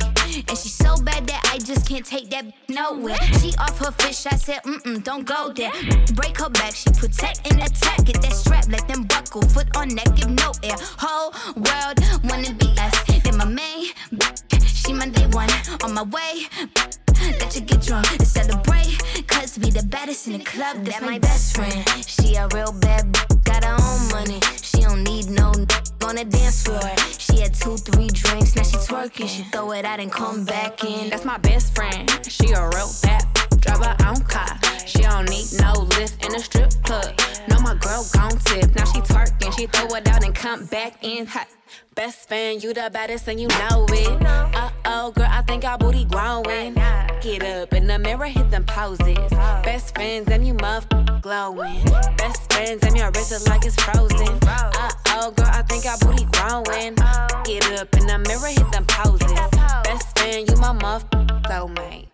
And 0.49 0.57
she 0.57 0.69
so 0.69 0.97
bad 1.03 1.27
that 1.27 1.51
I 1.53 1.59
just 1.59 1.89
can't 1.89 2.05
take 2.05 2.31
that 2.31 2.47
nowhere. 2.69 3.19
She 3.41 3.55
off 3.59 3.79
her 3.79 3.93
fish, 3.93 4.27
I 4.27 4.37
said, 4.37 4.63
mm 4.65 4.81
mm, 4.83 5.05
don't 5.05 5.27
go 5.27 5.53
there. 5.53 5.73
Break 6.15 6.39
her 6.39 6.49
back, 6.49 6.75
she 6.75 6.91
protect 6.91 7.51
and 7.51 7.61
attack. 7.61 8.05
Get 8.05 8.23
that 8.23 8.33
strap, 8.33 8.67
let 8.69 8.87
them 8.89 9.05
buckle. 9.05 9.43
Foot 9.43 9.77
on 9.77 9.89
neck, 9.89 10.15
give 10.17 10.31
no 10.31 10.53
air. 10.63 10.77
Whole 10.99 11.33
world 11.57 11.99
wanna 12.25 12.53
be 12.55 12.75
us. 12.79 12.95
Then 13.25 13.37
my 13.37 13.45
main, 13.45 13.87
she 14.89 14.95
my 14.95 15.09
day 15.09 15.27
one. 15.33 15.51
On 15.85 15.93
my 15.93 16.03
way, 16.03 16.49
let 17.41 17.55
you 17.55 17.61
get 17.61 17.83
drunk 17.83 18.11
and 18.13 18.27
celebrate. 18.27 18.99
Cause 19.27 19.59
we 19.59 19.71
the 19.71 19.85
baddest 19.87 20.27
in 20.27 20.39
the 20.39 20.45
club. 20.45 20.85
That's 20.85 21.03
my 21.03 21.19
best 21.19 21.57
friend. 21.57 21.85
She 22.07 22.37
a 22.37 22.49
real 22.55 22.73
bad, 22.73 23.05
got 23.45 23.65
her 23.65 23.77
own 23.77 24.09
money. 24.11 24.41
She 24.63 24.81
don't 24.81 25.05
need 25.05 25.29
no 25.29 25.53
on 26.07 26.15
the 26.17 26.25
dance 26.25 26.65
floor. 26.65 26.91
She 27.19 27.41
had 27.43 27.55
two, 27.55 27.77
three 27.77 28.09
drinks, 28.09 28.57
now 28.57 28.63
she 28.63 28.77
twerking. 28.77 29.29
She 29.29 29.43
throw 29.53 29.73
it 29.73 29.85
out 29.85 30.01
and 30.01 30.11
come 30.11 30.45
back 30.45 30.83
in. 30.85 31.11
That's 31.11 31.25
my 31.25 31.39
best 31.39 31.75
friend. 31.75 32.09
She 32.27 32.53
a 32.53 32.69
real 32.69 32.91
bad 33.03 33.38
drive 33.69 33.85
her 33.85 34.09
own 34.09 34.23
car. 34.25 34.59
She 34.87 35.03
don't 35.03 35.29
need 35.29 35.47
no 35.61 35.73
lift 35.99 36.25
in 36.25 36.35
a 36.35 36.41
strip 36.41 36.71
club. 36.85 37.19
No, 37.49 37.61
my 37.61 37.75
girl 37.75 38.07
gon' 38.15 38.39
tip. 38.39 38.75
Now 38.75 38.85
she 38.85 39.01
twerking, 39.01 39.57
she 39.57 39.67
throw 39.67 39.95
it 39.97 40.09
out 40.09 40.25
and 40.25 40.35
come 40.35 40.65
back 40.67 40.99
in 41.03 41.27
hot. 41.27 41.49
Best 41.95 42.29
fan, 42.29 42.61
you 42.61 42.73
the 42.73 42.89
baddest 42.93 43.29
and 43.29 43.39
you 43.39 43.49
know 43.49 43.87
it. 43.91 44.23
Uh 44.25 44.71
oh, 44.87 45.11
girl, 45.11 45.29
I 45.31 45.43
think 45.43 45.65
our 45.65 45.77
booty 45.77 46.05
growing. 46.05 46.75
Get 47.21 47.43
up 47.43 47.75
in 47.75 47.87
the 47.87 47.99
mirror, 47.99 48.27
hit 48.27 48.51
them 48.51 48.65
poses. 48.65 49.31
Best 49.65 49.95
friends 49.95 50.29
and 50.31 50.47
you 50.47 50.55
muff 50.55 50.87
glowing. 51.21 51.85
Best 52.17 52.51
friends 52.53 52.83
and 52.85 52.97
your 52.97 53.11
wrist 53.11 53.33
is 53.33 53.47
like 53.49 53.67
it's 53.67 53.77
frozen. 53.83 54.39
Uh 54.43 54.91
oh, 55.09 55.31
girl, 55.33 55.51
I 55.51 55.63
think 55.63 55.85
our 55.85 55.99
booty 55.99 56.25
growing. 56.33 56.95
Get 57.45 57.67
up 57.79 57.95
in 57.97 58.07
the 58.07 58.19
mirror, 58.27 58.49
hit 58.49 58.73
them 58.73 58.87
poses. 58.87 59.33
Best 59.85 60.19
friend, 60.19 60.49
you 60.49 60.57
my 60.57 60.73
muff 60.73 61.05
soulmate. 61.49 62.09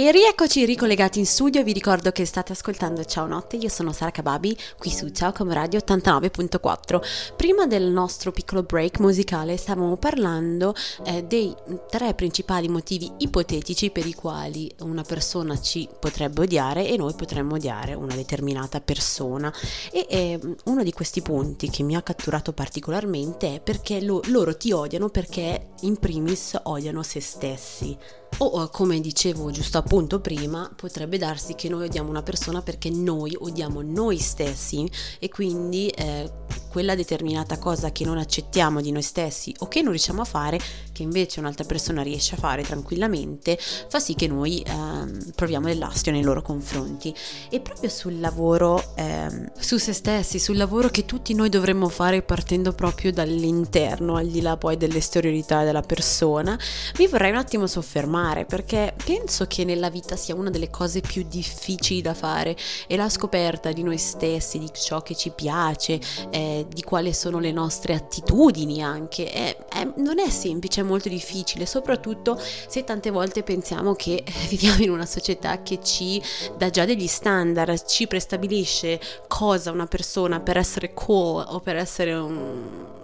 E 0.00 0.12
rieccoci 0.12 0.64
ricollegati 0.64 1.18
in 1.18 1.26
studio, 1.26 1.64
vi 1.64 1.72
ricordo 1.72 2.12
che 2.12 2.24
state 2.24 2.52
ascoltando 2.52 3.04
Ciao 3.04 3.26
Notte, 3.26 3.56
io 3.56 3.68
sono 3.68 3.92
Sara 3.92 4.12
Kababi, 4.12 4.56
qui 4.78 4.90
su 4.90 5.08
Ciao 5.08 5.32
Come 5.32 5.52
Radio 5.52 5.80
89.4. 5.80 7.34
Prima 7.34 7.66
del 7.66 7.90
nostro 7.90 8.30
piccolo 8.30 8.62
break 8.62 9.00
musicale 9.00 9.56
stavamo 9.56 9.96
parlando 9.96 10.72
eh, 11.04 11.24
dei 11.24 11.52
tre 11.90 12.14
principali 12.14 12.68
motivi 12.68 13.10
ipotetici 13.16 13.90
per 13.90 14.06
i 14.06 14.14
quali 14.14 14.72
una 14.82 15.02
persona 15.02 15.60
ci 15.60 15.88
potrebbe 15.98 16.42
odiare 16.42 16.86
e 16.86 16.96
noi 16.96 17.14
potremmo 17.14 17.56
odiare 17.56 17.94
una 17.94 18.14
determinata 18.14 18.80
persona. 18.80 19.52
E 19.90 20.06
eh, 20.08 20.40
uno 20.66 20.84
di 20.84 20.92
questi 20.92 21.22
punti 21.22 21.70
che 21.70 21.82
mi 21.82 21.96
ha 21.96 22.02
catturato 22.02 22.52
particolarmente 22.52 23.56
è 23.56 23.60
perché 23.60 24.00
lo, 24.00 24.20
loro 24.26 24.56
ti 24.56 24.70
odiano 24.70 25.08
perché 25.08 25.70
in 25.80 25.96
primis 25.96 26.56
odiano 26.62 27.02
se 27.02 27.20
stessi. 27.20 27.98
O 28.40 28.68
come 28.68 29.00
dicevo 29.00 29.50
giusto 29.50 29.78
appunto 29.78 30.20
prima, 30.20 30.70
potrebbe 30.76 31.18
darsi 31.18 31.54
che 31.54 31.68
noi 31.68 31.86
odiamo 31.86 32.08
una 32.08 32.22
persona 32.22 32.62
perché 32.62 32.88
noi 32.88 33.36
odiamo 33.36 33.82
noi 33.82 34.18
stessi 34.18 34.88
e 35.18 35.28
quindi 35.28 35.88
eh, 35.88 36.30
quella 36.78 36.94
determinata 36.94 37.58
cosa 37.58 37.90
che 37.90 38.04
non 38.04 38.18
accettiamo 38.18 38.80
di 38.80 38.92
noi 38.92 39.02
stessi 39.02 39.52
o 39.58 39.66
che 39.66 39.82
non 39.82 39.90
riusciamo 39.90 40.22
a 40.22 40.24
fare, 40.24 40.60
che 40.92 41.02
invece 41.02 41.40
un'altra 41.40 41.64
persona 41.64 42.02
riesce 42.02 42.36
a 42.36 42.38
fare 42.38 42.62
tranquillamente, 42.62 43.58
fa 43.58 43.98
sì 43.98 44.14
che 44.14 44.28
noi 44.28 44.60
eh, 44.60 45.32
proviamo 45.34 45.66
dell'astio 45.66 46.12
nei 46.12 46.22
loro 46.22 46.40
confronti. 46.40 47.12
E 47.50 47.58
proprio 47.58 47.90
sul 47.90 48.20
lavoro, 48.20 48.94
eh, 48.94 49.50
su 49.58 49.76
se 49.76 49.92
stessi, 49.92 50.38
sul 50.38 50.56
lavoro 50.56 50.88
che 50.88 51.04
tutti 51.04 51.34
noi 51.34 51.48
dovremmo 51.48 51.88
fare 51.88 52.22
partendo 52.22 52.72
proprio 52.72 53.12
dall'interno, 53.12 54.14
al 54.14 54.28
di 54.28 54.40
là 54.40 54.56
poi 54.56 54.76
dell'esteriorità 54.76 55.64
della 55.64 55.82
persona, 55.82 56.56
mi 56.98 57.08
vorrei 57.08 57.32
un 57.32 57.38
attimo 57.38 57.66
soffermare 57.66 58.44
perché 58.44 58.94
penso 59.04 59.46
che 59.48 59.64
nella 59.64 59.90
vita 59.90 60.14
sia 60.14 60.36
una 60.36 60.50
delle 60.50 60.70
cose 60.70 61.00
più 61.00 61.26
difficili 61.26 62.02
da 62.02 62.14
fare 62.14 62.56
e 62.86 62.94
la 62.94 63.08
scoperta 63.08 63.72
di 63.72 63.82
noi 63.82 63.98
stessi, 63.98 64.60
di 64.60 64.70
ciò 64.72 65.02
che 65.02 65.16
ci 65.16 65.30
piace, 65.30 65.98
eh, 66.30 66.66
di 66.68 66.82
quali 66.82 67.12
sono 67.12 67.38
le 67.38 67.52
nostre 67.52 67.94
attitudini 67.94 68.82
anche. 68.82 69.30
È, 69.30 69.56
è, 69.68 69.88
non 69.96 70.18
è 70.18 70.30
semplice, 70.30 70.80
è 70.80 70.84
molto 70.84 71.08
difficile, 71.08 71.66
soprattutto 71.66 72.38
se 72.40 72.84
tante 72.84 73.10
volte 73.10 73.42
pensiamo 73.42 73.94
che 73.94 74.24
viviamo 74.48 74.82
in 74.82 74.90
una 74.90 75.06
società 75.06 75.62
che 75.62 75.80
ci 75.82 76.22
dà 76.56 76.70
già 76.70 76.84
degli 76.84 77.06
standard, 77.06 77.84
ci 77.86 78.06
prestabilisce 78.06 79.00
cosa 79.26 79.70
una 79.70 79.86
persona 79.86 80.40
per 80.40 80.56
essere 80.56 80.94
cool 80.94 81.44
o 81.48 81.60
per 81.60 81.76
essere 81.76 82.14
un 82.14 82.96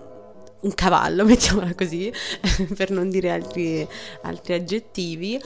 un 0.64 0.74
cavallo, 0.74 1.24
mettiamola 1.26 1.74
così, 1.74 2.12
per 2.74 2.90
non 2.90 3.08
dire 3.10 3.30
altri, 3.30 3.86
altri, 4.22 4.54
aggettivi, 4.54 5.40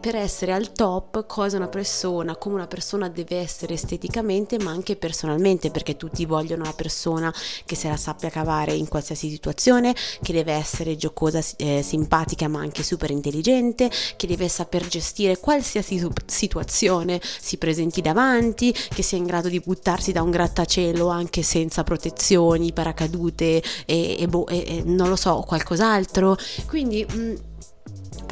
per 0.00 0.16
essere 0.16 0.52
al 0.52 0.72
top 0.72 1.26
cosa 1.26 1.56
una 1.56 1.68
persona, 1.68 2.36
come 2.36 2.56
una 2.56 2.66
persona 2.66 3.08
deve 3.08 3.36
essere 3.36 3.74
esteticamente, 3.74 4.58
ma 4.58 4.70
anche 4.70 4.96
personalmente, 4.96 5.70
perché 5.70 5.96
tutti 5.96 6.24
vogliono 6.24 6.62
una 6.62 6.72
persona 6.72 7.32
che 7.64 7.76
se 7.76 7.88
la 7.88 7.96
sappia 7.96 8.30
cavare 8.30 8.72
in 8.74 8.88
qualsiasi 8.88 9.28
situazione, 9.28 9.94
che 10.22 10.32
deve 10.32 10.52
essere 10.52 10.96
giocosa, 10.96 11.40
eh, 11.56 11.82
simpatica, 11.82 12.48
ma 12.48 12.60
anche 12.60 12.82
super 12.82 13.10
intelligente, 13.10 13.90
che 14.16 14.26
deve 14.26 14.48
saper 14.48 14.86
gestire 14.86 15.38
qualsiasi 15.38 16.04
situazione 16.26 17.20
si 17.22 17.58
presenti 17.58 18.00
davanti, 18.00 18.72
che 18.72 19.02
sia 19.02 19.18
in 19.18 19.24
grado 19.24 19.48
di 19.48 19.60
buttarsi 19.60 20.12
da 20.12 20.22
un 20.22 20.30
grattacielo 20.30 21.08
anche 21.08 21.42
senza 21.42 21.84
protezioni, 21.84 22.72
paracadute 22.72 23.62
e, 23.86 24.16
e, 24.18 24.26
bo- 24.28 24.46
e 24.46 24.61
eh, 24.64 24.82
non 24.84 25.08
lo 25.08 25.16
so, 25.16 25.44
qualcos'altro. 25.46 26.36
Quindi 26.66 27.04
mh, 27.08 27.18
mm, 27.18 27.34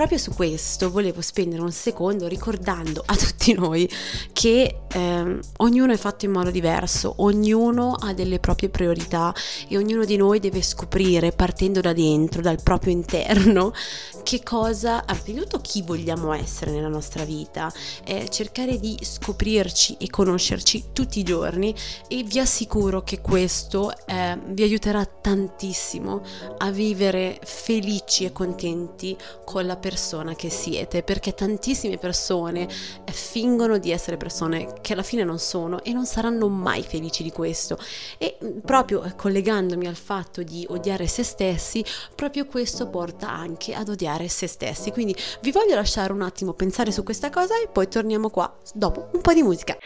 proprio 0.00 0.16
su 0.16 0.32
questo 0.32 0.90
volevo 0.90 1.20
spendere 1.20 1.60
un 1.60 1.72
secondo 1.72 2.26
ricordando 2.26 3.02
a 3.04 3.14
tutti 3.14 3.52
noi 3.52 3.86
che 4.32 4.84
ehm, 4.90 5.40
ognuno 5.58 5.92
è 5.92 5.98
fatto 5.98 6.24
in 6.24 6.30
modo 6.30 6.50
diverso, 6.50 7.16
ognuno 7.18 7.92
ha 7.92 8.14
delle 8.14 8.38
proprie 8.38 8.70
priorità 8.70 9.34
e 9.68 9.76
ognuno 9.76 10.06
di 10.06 10.16
noi 10.16 10.40
deve 10.40 10.62
scoprire 10.62 11.32
partendo 11.32 11.82
da 11.82 11.92
dentro, 11.92 12.40
dal 12.40 12.62
proprio 12.62 12.94
interno, 12.94 13.74
che 14.24 14.42
cosa, 14.42 15.04
innanzitutto 15.06 15.60
chi 15.60 15.82
vogliamo 15.82 16.32
essere 16.32 16.70
nella 16.70 16.88
nostra 16.88 17.24
vita, 17.24 17.70
eh, 18.04 18.26
cercare 18.30 18.80
di 18.80 18.96
scoprirci 19.02 19.98
e 19.98 20.08
conoscerci 20.08 20.92
tutti 20.94 21.18
i 21.18 21.24
giorni 21.24 21.74
e 22.08 22.22
vi 22.22 22.38
assicuro 22.38 23.02
che 23.02 23.20
questo 23.20 23.92
eh, 24.06 24.38
vi 24.46 24.62
aiuterà 24.62 25.04
tantissimo 25.04 26.22
a 26.56 26.70
vivere 26.70 27.38
felici 27.44 28.24
e 28.24 28.32
contenti 28.32 29.14
con 29.44 29.66
la 29.66 29.76
persona 29.76 29.88
che 30.36 30.50
siete, 30.50 31.02
perché 31.02 31.34
tantissime 31.34 31.98
persone 31.98 32.68
eh, 33.04 33.12
fingono 33.12 33.78
di 33.78 33.90
essere 33.90 34.16
persone 34.16 34.74
che 34.80 34.92
alla 34.92 35.02
fine 35.02 35.24
non 35.24 35.38
sono 35.38 35.82
e 35.82 35.92
non 35.92 36.06
saranno 36.06 36.48
mai 36.48 36.82
felici 36.82 37.22
di 37.22 37.30
questo. 37.30 37.78
E 38.18 38.38
mm, 38.42 38.58
proprio 38.60 39.02
eh, 39.02 39.14
collegandomi 39.14 39.86
al 39.86 39.96
fatto 39.96 40.42
di 40.42 40.66
odiare 40.68 41.06
se 41.06 41.22
stessi, 41.22 41.84
proprio 42.14 42.46
questo 42.46 42.88
porta 42.88 43.30
anche 43.30 43.74
ad 43.74 43.88
odiare 43.88 44.28
se 44.28 44.46
stessi. 44.46 44.90
Quindi 44.90 45.16
vi 45.40 45.50
voglio 45.50 45.74
lasciare 45.74 46.12
un 46.12 46.22
attimo 46.22 46.52
pensare 46.52 46.92
su 46.92 47.02
questa 47.02 47.30
cosa 47.30 47.54
e 47.60 47.68
poi 47.68 47.88
torniamo 47.88 48.30
qua 48.30 48.54
dopo 48.74 49.08
un 49.12 49.20
po' 49.20 49.32
di 49.32 49.42
musica. 49.42 49.76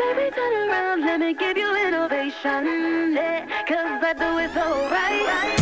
Baby, 0.00 0.30
turn 0.34 0.68
around, 0.68 1.04
let 1.04 1.20
me 1.20 1.34
give 1.34 1.56
you 1.56 1.74
innovation. 1.86 3.12
Yeah, 3.12 3.46
cause 3.66 3.99
I 4.02 4.14
do 4.14 4.38
it 4.38 4.50
so 4.54 4.88
right. 4.88 5.59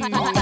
Yeah. 0.00 0.39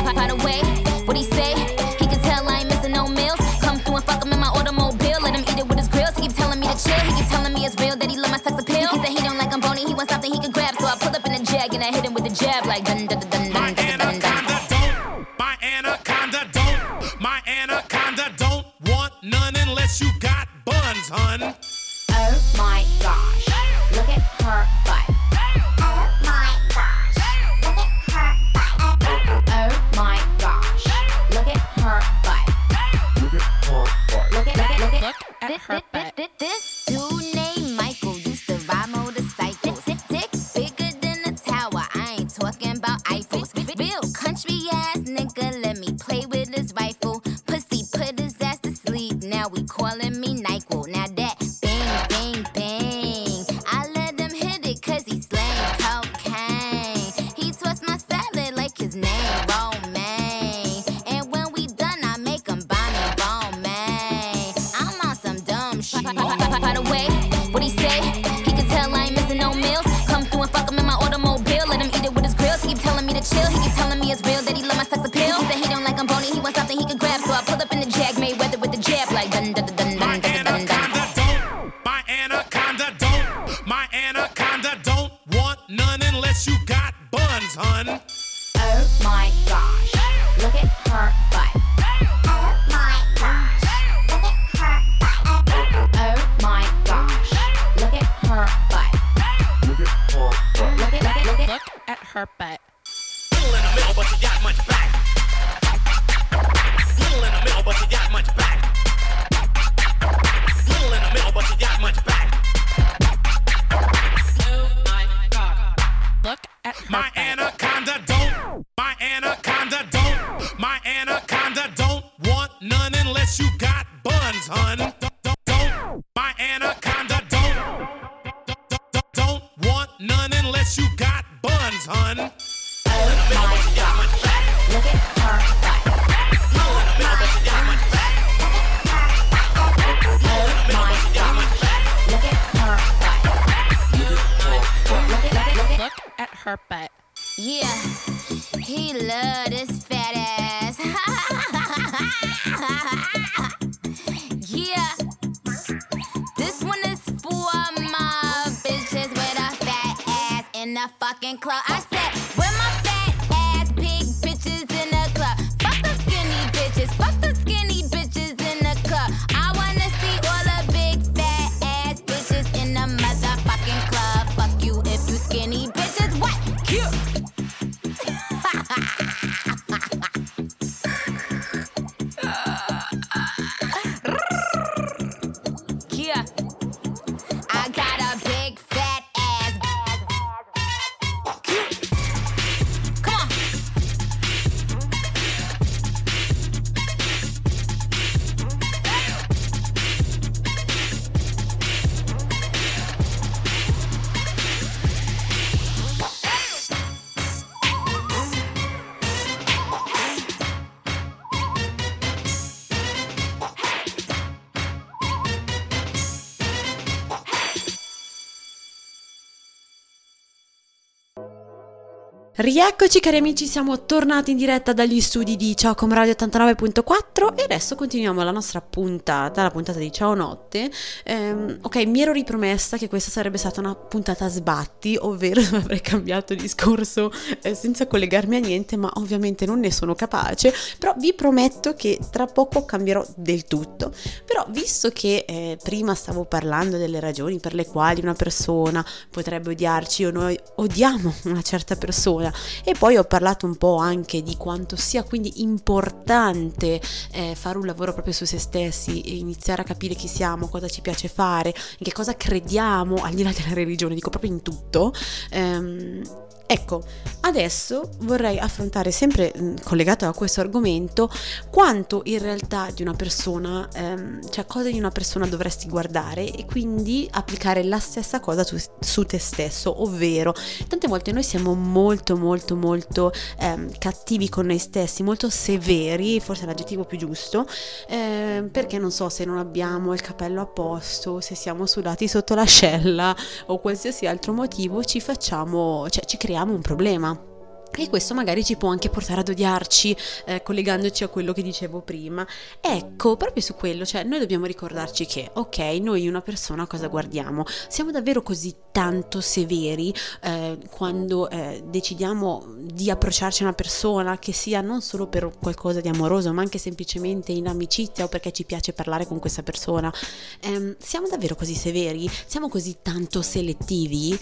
Rieccoci 222.50 222.98
cari 223.00 223.18
amici, 223.18 223.44
siamo 223.44 223.84
tornati 223.84 224.30
in 224.30 224.38
diretta 224.38 224.72
dagli 224.72 225.02
studi 225.02 225.36
di 225.36 225.54
Ciao 225.54 225.74
Radio 225.78 226.14
89.4 226.14 227.07
e 227.38 227.44
adesso 227.44 227.76
continuiamo 227.76 228.20
la 228.24 228.32
nostra 228.32 228.60
puntata, 228.60 229.44
la 229.44 229.52
puntata 229.52 229.78
di 229.78 229.92
Ciao 229.92 230.12
Notte. 230.12 230.68
Ehm, 231.04 231.60
ok, 231.62 231.76
mi 231.86 232.02
ero 232.02 232.10
ripromessa 232.10 232.76
che 232.76 232.88
questa 232.88 233.12
sarebbe 233.12 233.38
stata 233.38 233.60
una 233.60 233.76
puntata 233.76 234.24
a 234.24 234.28
sbatti, 234.28 234.98
ovvero 235.00 235.40
avrei 235.54 235.80
cambiato 235.80 236.34
discorso 236.34 237.12
eh, 237.42 237.54
senza 237.54 237.86
collegarmi 237.86 238.34
a 238.34 238.40
niente, 238.40 238.76
ma 238.76 238.90
ovviamente 238.94 239.46
non 239.46 239.60
ne 239.60 239.70
sono 239.70 239.94
capace. 239.94 240.52
Però 240.80 240.96
vi 240.98 241.14
prometto 241.14 241.74
che 241.74 242.00
tra 242.10 242.26
poco 242.26 242.64
cambierò 242.64 243.06
del 243.14 243.44
tutto. 243.44 243.92
Però 244.24 244.44
visto 244.48 244.90
che 244.90 245.24
eh, 245.24 245.58
prima 245.62 245.94
stavo 245.94 246.24
parlando 246.24 246.76
delle 246.76 246.98
ragioni 246.98 247.38
per 247.38 247.54
le 247.54 247.66
quali 247.66 248.00
una 248.00 248.14
persona 248.14 248.84
potrebbe 249.10 249.52
odiarci 249.52 250.04
o 250.06 250.10
noi 250.10 250.36
odiamo 250.56 251.14
una 251.26 251.42
certa 251.42 251.76
persona 251.76 252.32
e 252.64 252.74
poi 252.76 252.96
ho 252.96 253.04
parlato 253.04 253.46
un 253.46 253.54
po' 253.54 253.76
anche 253.76 254.24
di 254.24 254.36
quanto 254.36 254.74
sia 254.74 255.04
quindi 255.04 255.40
importante 255.42 256.80
eh, 257.12 257.26
fare 257.34 257.58
un 257.58 257.66
lavoro 257.66 257.92
proprio 257.92 258.12
su 258.12 258.24
se 258.24 258.38
stessi 258.38 259.00
e 259.00 259.16
iniziare 259.16 259.62
a 259.62 259.64
capire 259.64 259.94
chi 259.94 260.08
siamo, 260.08 260.48
cosa 260.48 260.68
ci 260.68 260.80
piace 260.80 261.08
fare, 261.08 261.48
in 261.50 261.84
che 261.84 261.92
cosa 261.92 262.16
crediamo, 262.16 262.96
al 262.96 263.14
di 263.14 263.22
là 263.22 263.32
della 263.32 263.54
religione, 263.54 263.94
dico 263.94 264.10
proprio 264.10 264.30
in 264.30 264.42
tutto. 264.42 264.92
Ehm, 265.30 266.02
Ecco, 266.50 266.82
adesso 267.20 267.90
vorrei 268.00 268.38
affrontare 268.38 268.90
sempre 268.90 269.30
mh, 269.36 269.54
collegato 269.64 270.06
a 270.06 270.14
questo 270.14 270.40
argomento 270.40 271.10
quanto 271.50 272.00
in 272.04 272.20
realtà 272.20 272.68
di 272.72 272.80
una 272.80 272.94
persona, 272.94 273.68
ehm, 273.74 274.30
cioè 274.30 274.46
cosa 274.46 274.70
di 274.70 274.78
una 274.78 274.88
persona 274.88 275.26
dovresti 275.26 275.68
guardare 275.68 276.30
e 276.32 276.46
quindi 276.46 277.06
applicare 277.12 277.62
la 277.64 277.78
stessa 277.78 278.20
cosa 278.20 278.46
tu, 278.46 278.56
su 278.80 279.04
te 279.04 279.18
stesso, 279.18 279.82
ovvero 279.82 280.34
tante 280.68 280.88
volte 280.88 281.12
noi 281.12 281.22
siamo 281.22 281.52
molto 281.52 282.16
molto 282.16 282.56
molto 282.56 283.12
ehm, 283.40 283.76
cattivi 283.76 284.30
con 284.30 284.46
noi 284.46 284.58
stessi, 284.58 285.02
molto 285.02 285.28
severi, 285.28 286.20
forse 286.20 286.44
è 286.44 286.46
l'aggettivo 286.46 286.84
più 286.84 286.96
giusto, 286.96 287.46
ehm, 287.88 288.48
perché 288.48 288.78
non 288.78 288.90
so 288.90 289.10
se 289.10 289.26
non 289.26 289.36
abbiamo 289.36 289.92
il 289.92 290.00
capello 290.00 290.40
a 290.40 290.46
posto, 290.46 291.20
se 291.20 291.34
siamo 291.34 291.66
sudati 291.66 292.08
sotto 292.08 292.34
l'ascella 292.34 293.14
o 293.48 293.58
qualsiasi 293.60 294.06
altro 294.06 294.32
motivo 294.32 294.82
ci 294.82 294.98
facciamo, 294.98 295.86
cioè 295.90 296.06
ci 296.06 296.16
creiamo 296.16 296.36
creiamo 296.38 296.54
un 296.54 296.62
problema. 296.62 297.22
E 297.70 297.88
questo 297.88 298.14
magari 298.14 298.44
ci 298.44 298.56
può 298.56 298.70
anche 298.70 298.88
portare 298.88 299.20
ad 299.20 299.28
odiarci, 299.28 299.96
eh, 300.24 300.42
collegandoci 300.42 301.04
a 301.04 301.08
quello 301.08 301.32
che 301.32 301.42
dicevo 301.42 301.80
prima. 301.80 302.26
Ecco, 302.60 303.16
proprio 303.16 303.42
su 303.42 303.54
quello, 303.54 303.84
cioè 303.84 304.02
noi 304.04 304.18
dobbiamo 304.18 304.46
ricordarci 304.46 305.06
che, 305.06 305.30
ok, 305.32 305.58
noi 305.80 306.08
una 306.08 306.22
persona 306.22 306.66
cosa 306.66 306.88
guardiamo? 306.88 307.44
Siamo 307.68 307.90
davvero 307.92 308.22
così 308.22 308.52
tanto 308.72 309.20
severi 309.20 309.94
eh, 310.22 310.58
quando 310.70 311.28
eh, 311.30 311.62
decidiamo 311.66 312.46
di 312.58 312.90
approcciarci 312.90 313.42
a 313.42 313.46
una 313.46 313.54
persona 313.54 314.18
che 314.18 314.32
sia 314.32 314.60
non 314.60 314.80
solo 314.80 315.06
per 315.06 315.30
qualcosa 315.38 315.80
di 315.80 315.88
amoroso, 315.88 316.32
ma 316.32 316.40
anche 316.42 316.58
semplicemente 316.58 317.30
in 317.32 317.46
amicizia 317.46 318.04
o 318.04 318.08
perché 318.08 318.32
ci 318.32 318.44
piace 318.44 318.72
parlare 318.72 319.06
con 319.06 319.20
questa 319.20 319.42
persona? 319.42 319.92
Ehm, 320.40 320.74
siamo 320.78 321.06
davvero 321.06 321.36
così 321.36 321.54
severi? 321.54 322.10
Siamo 322.26 322.48
così 322.48 322.78
tanto 322.82 323.22
selettivi? 323.22 324.18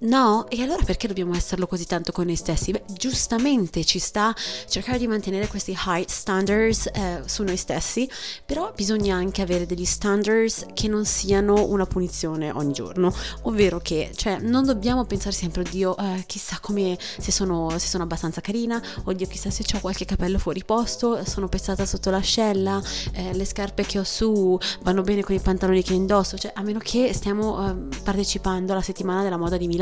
No, 0.00 0.46
e 0.48 0.62
allora 0.62 0.82
perché 0.84 1.06
dobbiamo 1.06 1.34
esserlo 1.34 1.66
così 1.66 1.86
tanto 1.86 2.12
con 2.12 2.26
noi 2.26 2.36
stessi? 2.36 2.72
Beh, 2.72 2.84
giustamente 2.92 3.84
ci 3.84 3.98
sta 3.98 4.34
cercare 4.68 4.98
di 4.98 5.06
mantenere 5.06 5.46
questi 5.46 5.76
high 5.86 6.06
standards 6.06 6.86
eh, 6.92 7.22
su 7.26 7.42
noi 7.42 7.56
stessi, 7.56 8.08
però 8.44 8.72
bisogna 8.74 9.16
anche 9.16 9.42
avere 9.42 9.66
degli 9.66 9.84
standards 9.84 10.66
che 10.74 10.88
non 10.88 11.04
siano 11.04 11.66
una 11.66 11.86
punizione 11.86 12.50
ogni 12.50 12.72
giorno, 12.72 13.12
ovvero 13.42 13.78
che 13.78 14.10
cioè, 14.14 14.38
non 14.38 14.64
dobbiamo 14.64 15.04
pensare 15.04 15.34
sempre, 15.34 15.62
oddio, 15.62 15.96
eh, 15.96 16.24
chissà 16.26 16.58
come 16.60 16.98
se 17.18 17.32
sono, 17.32 17.70
se 17.78 17.86
sono 17.86 18.02
abbastanza 18.02 18.40
carina, 18.40 18.82
oddio, 19.04 19.26
chissà 19.26 19.50
se 19.50 19.64
ho 19.74 19.80
qualche 19.80 20.04
capello 20.04 20.38
fuori 20.38 20.64
posto, 20.64 21.24
sono 21.24 21.48
pezzata 21.48 21.86
sotto 21.86 22.10
l'ascella, 22.10 22.82
eh, 23.12 23.34
le 23.34 23.44
scarpe 23.44 23.84
che 23.84 23.98
ho 23.98 24.04
su 24.04 24.58
vanno 24.82 25.02
bene 25.02 25.22
con 25.22 25.34
i 25.34 25.40
pantaloni 25.40 25.82
che 25.82 25.94
indosso, 25.94 26.36
cioè 26.36 26.52
a 26.54 26.62
meno 26.62 26.78
che 26.78 27.12
stiamo 27.12 27.68
eh, 27.68 27.74
partecipando 28.02 28.72
alla 28.72 28.82
settimana 28.82 29.22
della 29.22 29.36
moda 29.36 29.56
di 29.56 29.66
Milano, 29.66 29.75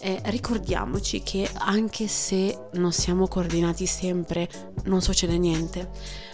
eh, 0.00 0.20
ricordiamoci 0.24 1.22
che 1.22 1.48
anche 1.54 2.08
se 2.08 2.68
non 2.72 2.92
siamo 2.92 3.28
coordinati 3.28 3.86
sempre, 3.86 4.48
non 4.84 5.00
succede 5.02 5.38
niente, 5.38 5.90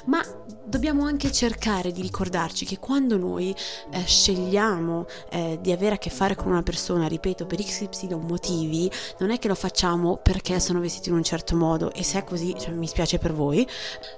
ma 0.06 0.22
dobbiamo 0.66 1.04
anche 1.04 1.30
cercare 1.30 1.92
di 1.92 2.02
ricordarci 2.02 2.64
che 2.64 2.78
quando 2.78 3.16
noi 3.16 3.54
eh, 3.90 4.04
scegliamo 4.04 5.06
eh, 5.30 5.58
di 5.60 5.70
avere 5.70 5.94
a 5.94 5.98
che 5.98 6.10
fare 6.10 6.34
con 6.34 6.50
una 6.50 6.62
persona, 6.62 7.06
ripeto, 7.06 7.46
per 7.46 7.62
XY 7.62 8.14
motivi, 8.20 8.90
non 9.18 9.30
è 9.30 9.38
che 9.38 9.48
lo 9.48 9.54
facciamo 9.54 10.16
perché 10.16 10.58
sono 10.58 10.80
vestiti 10.80 11.08
in 11.08 11.14
un 11.14 11.22
certo 11.22 11.56
modo 11.56 11.92
e 11.92 12.02
se 12.02 12.18
è 12.18 12.24
così, 12.24 12.54
cioè, 12.58 12.72
mi 12.72 12.86
spiace 12.86 13.18
per 13.18 13.32
voi. 13.32 13.66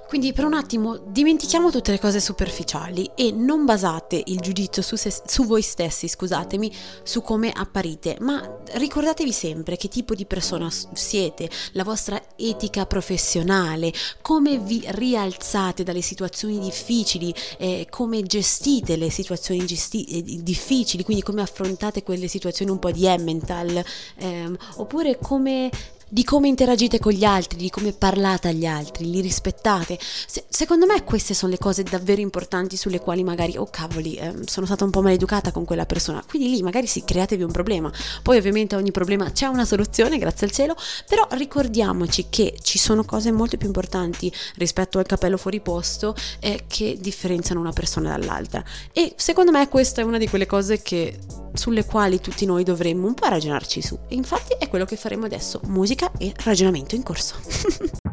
Quindi 0.07 0.33
per 0.33 0.45
un 0.45 0.53
attimo 0.53 0.97
dimentichiamo 0.97 1.69
tutte 1.69 1.91
le 1.91 1.99
cose 1.99 2.19
superficiali 2.19 3.11
e 3.15 3.31
non 3.31 3.65
basate 3.65 4.21
il 4.25 4.39
giudizio 4.39 4.81
su, 4.81 4.95
se, 4.95 5.13
su 5.25 5.45
voi 5.45 5.61
stessi, 5.61 6.07
scusatemi, 6.07 6.71
su 7.03 7.21
come 7.21 7.51
apparite, 7.51 8.17
ma 8.21 8.57
ricordatevi 8.73 9.31
sempre 9.31 9.77
che 9.77 9.87
tipo 9.87 10.15
di 10.15 10.25
persona 10.25 10.67
siete, 10.93 11.49
la 11.73 11.83
vostra 11.83 12.19
etica 12.35 12.85
professionale, 12.87 13.93
come 14.21 14.57
vi 14.57 14.83
rialzate 14.87 15.83
dalle 15.83 16.01
situazioni 16.01 16.37
difficili, 16.47 17.33
eh, 17.57 17.87
come 17.89 18.23
gestite 18.23 18.95
le 18.95 19.09
situazioni 19.09 19.65
gesti- 19.65 20.05
eh, 20.05 20.23
difficili, 20.41 21.03
quindi 21.03 21.23
come 21.23 21.41
affrontate 21.41 22.03
quelle 22.03 22.27
situazioni 22.27 22.71
un 22.71 22.79
po' 22.79 22.91
di 22.91 23.05
Emmental, 23.05 23.83
ehm, 24.17 24.57
oppure 24.77 25.17
come 25.19 25.69
di 26.09 26.23
come 26.23 26.47
interagite 26.47 26.99
con 26.99 27.11
gli 27.11 27.23
altri, 27.23 27.57
di 27.57 27.69
come 27.69 27.93
parlate 27.93 28.47
agli 28.47 28.65
altri, 28.65 29.09
li 29.09 29.21
rispettate. 29.21 29.97
Se, 29.99 30.43
secondo 30.49 30.85
me 30.85 31.03
queste 31.03 31.33
sono 31.33 31.51
le 31.51 31.57
cose 31.57 31.83
davvero 31.83 32.19
importanti 32.19 32.75
sulle 32.75 32.99
quali 32.99 33.23
magari, 33.23 33.57
oh 33.57 33.67
cavoli, 33.69 34.15
eh, 34.15 34.33
sono 34.45 34.65
stata 34.65 34.83
un 34.83 34.89
po' 34.89 35.01
maleducata 35.01 35.51
con 35.51 35.65
quella 35.65 35.85
persona. 35.85 36.23
Quindi 36.27 36.49
lì 36.49 36.61
magari 36.63 36.87
sì, 36.87 37.03
createvi 37.03 37.43
un 37.43 37.51
problema. 37.51 37.91
Poi 38.23 38.37
ovviamente 38.37 38.75
ogni 38.75 38.91
problema 38.91 39.31
c'è 39.31 39.45
una 39.45 39.65
soluzione, 39.65 40.17
grazie 40.17 40.47
al 40.47 40.51
cielo, 40.51 40.75
però 41.07 41.27
ricordiamoci 41.31 42.25
che 42.29 42.57
ci 42.61 42.77
sono 42.77 43.03
cose 43.03 43.31
molto 43.31 43.57
più 43.57 43.67
importanti 43.67 44.31
rispetto 44.55 44.97
al 44.97 45.05
capello 45.05 45.37
fuori 45.37 45.59
posto 45.59 46.15
eh, 46.39 46.63
che 46.67 46.97
differenziano 46.99 47.61
una 47.61 47.71
persona 47.71 48.09
dall'altra. 48.09 48.63
E 48.91 49.13
secondo 49.15 49.51
me 49.51 49.67
questa 49.69 50.01
è 50.01 50.03
una 50.03 50.17
di 50.17 50.27
quelle 50.27 50.47
cose 50.47 50.81
che 50.81 51.17
sulle 51.53 51.85
quali 51.85 52.19
tutti 52.19 52.45
noi 52.45 52.63
dovremmo 52.63 53.07
un 53.07 53.13
po' 53.13 53.27
ragionarci 53.27 53.81
su. 53.81 53.97
E 54.07 54.15
infatti 54.15 54.55
è 54.57 54.67
quello 54.69 54.85
che 54.85 54.95
faremo 54.95 55.25
adesso, 55.25 55.59
musica 55.65 56.11
e 56.17 56.33
ragionamento 56.43 56.95
in 56.95 57.03
corso. 57.03 57.35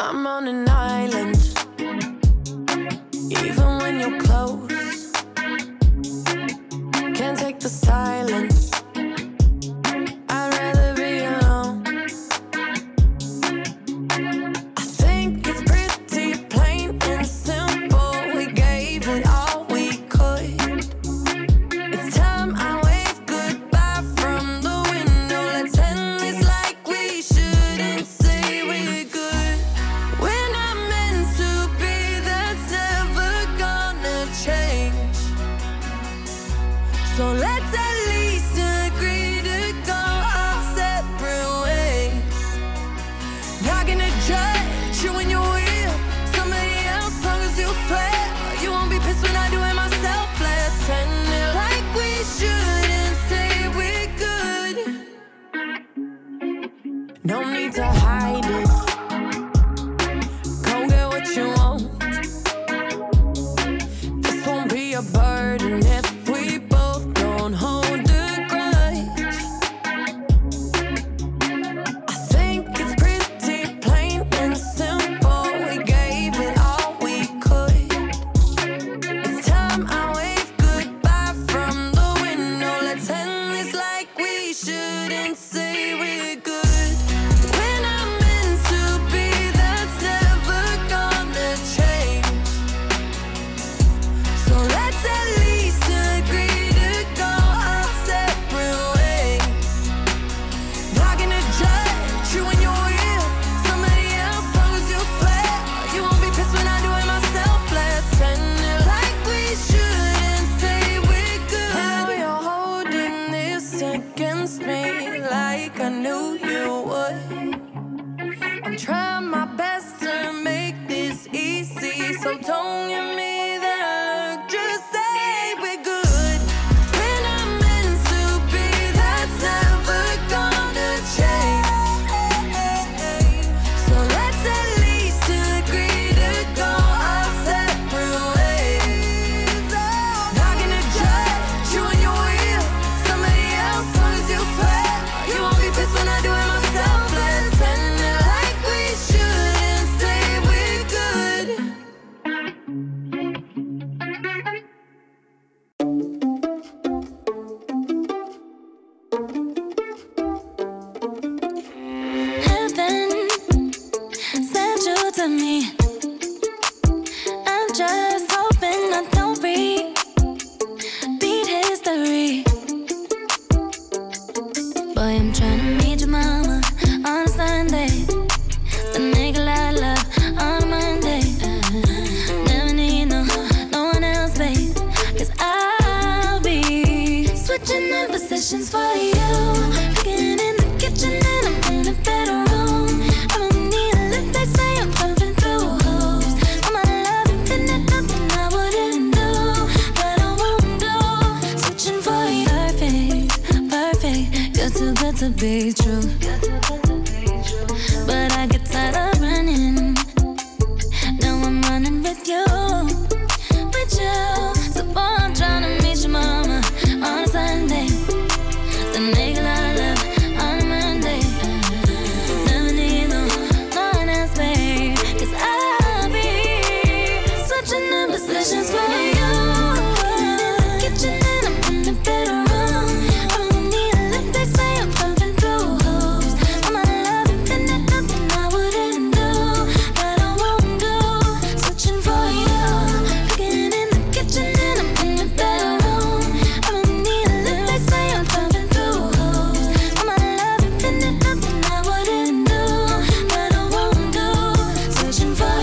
I'm 0.00 0.26
on 0.26 0.46
an 0.46 0.68
island, 0.68 1.36
even 3.30 3.78
when 3.78 4.00
you're 4.00 4.18
close. 4.18 5.10
Can't 7.14 7.38
take 7.38 7.58
the 7.58 7.70
silence. 7.70 8.70
I'd 10.28 10.52
rather 10.58 10.83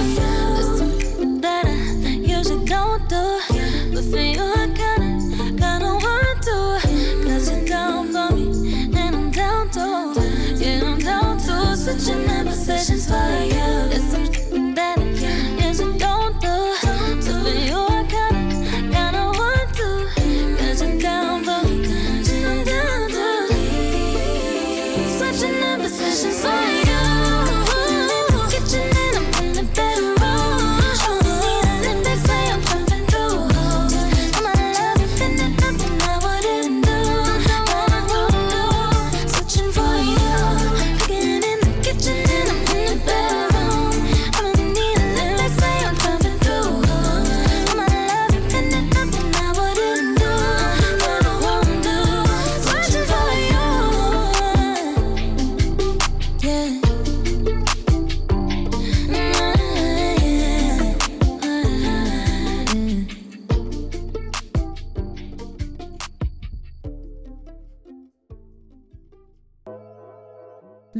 love. 0.01 0.30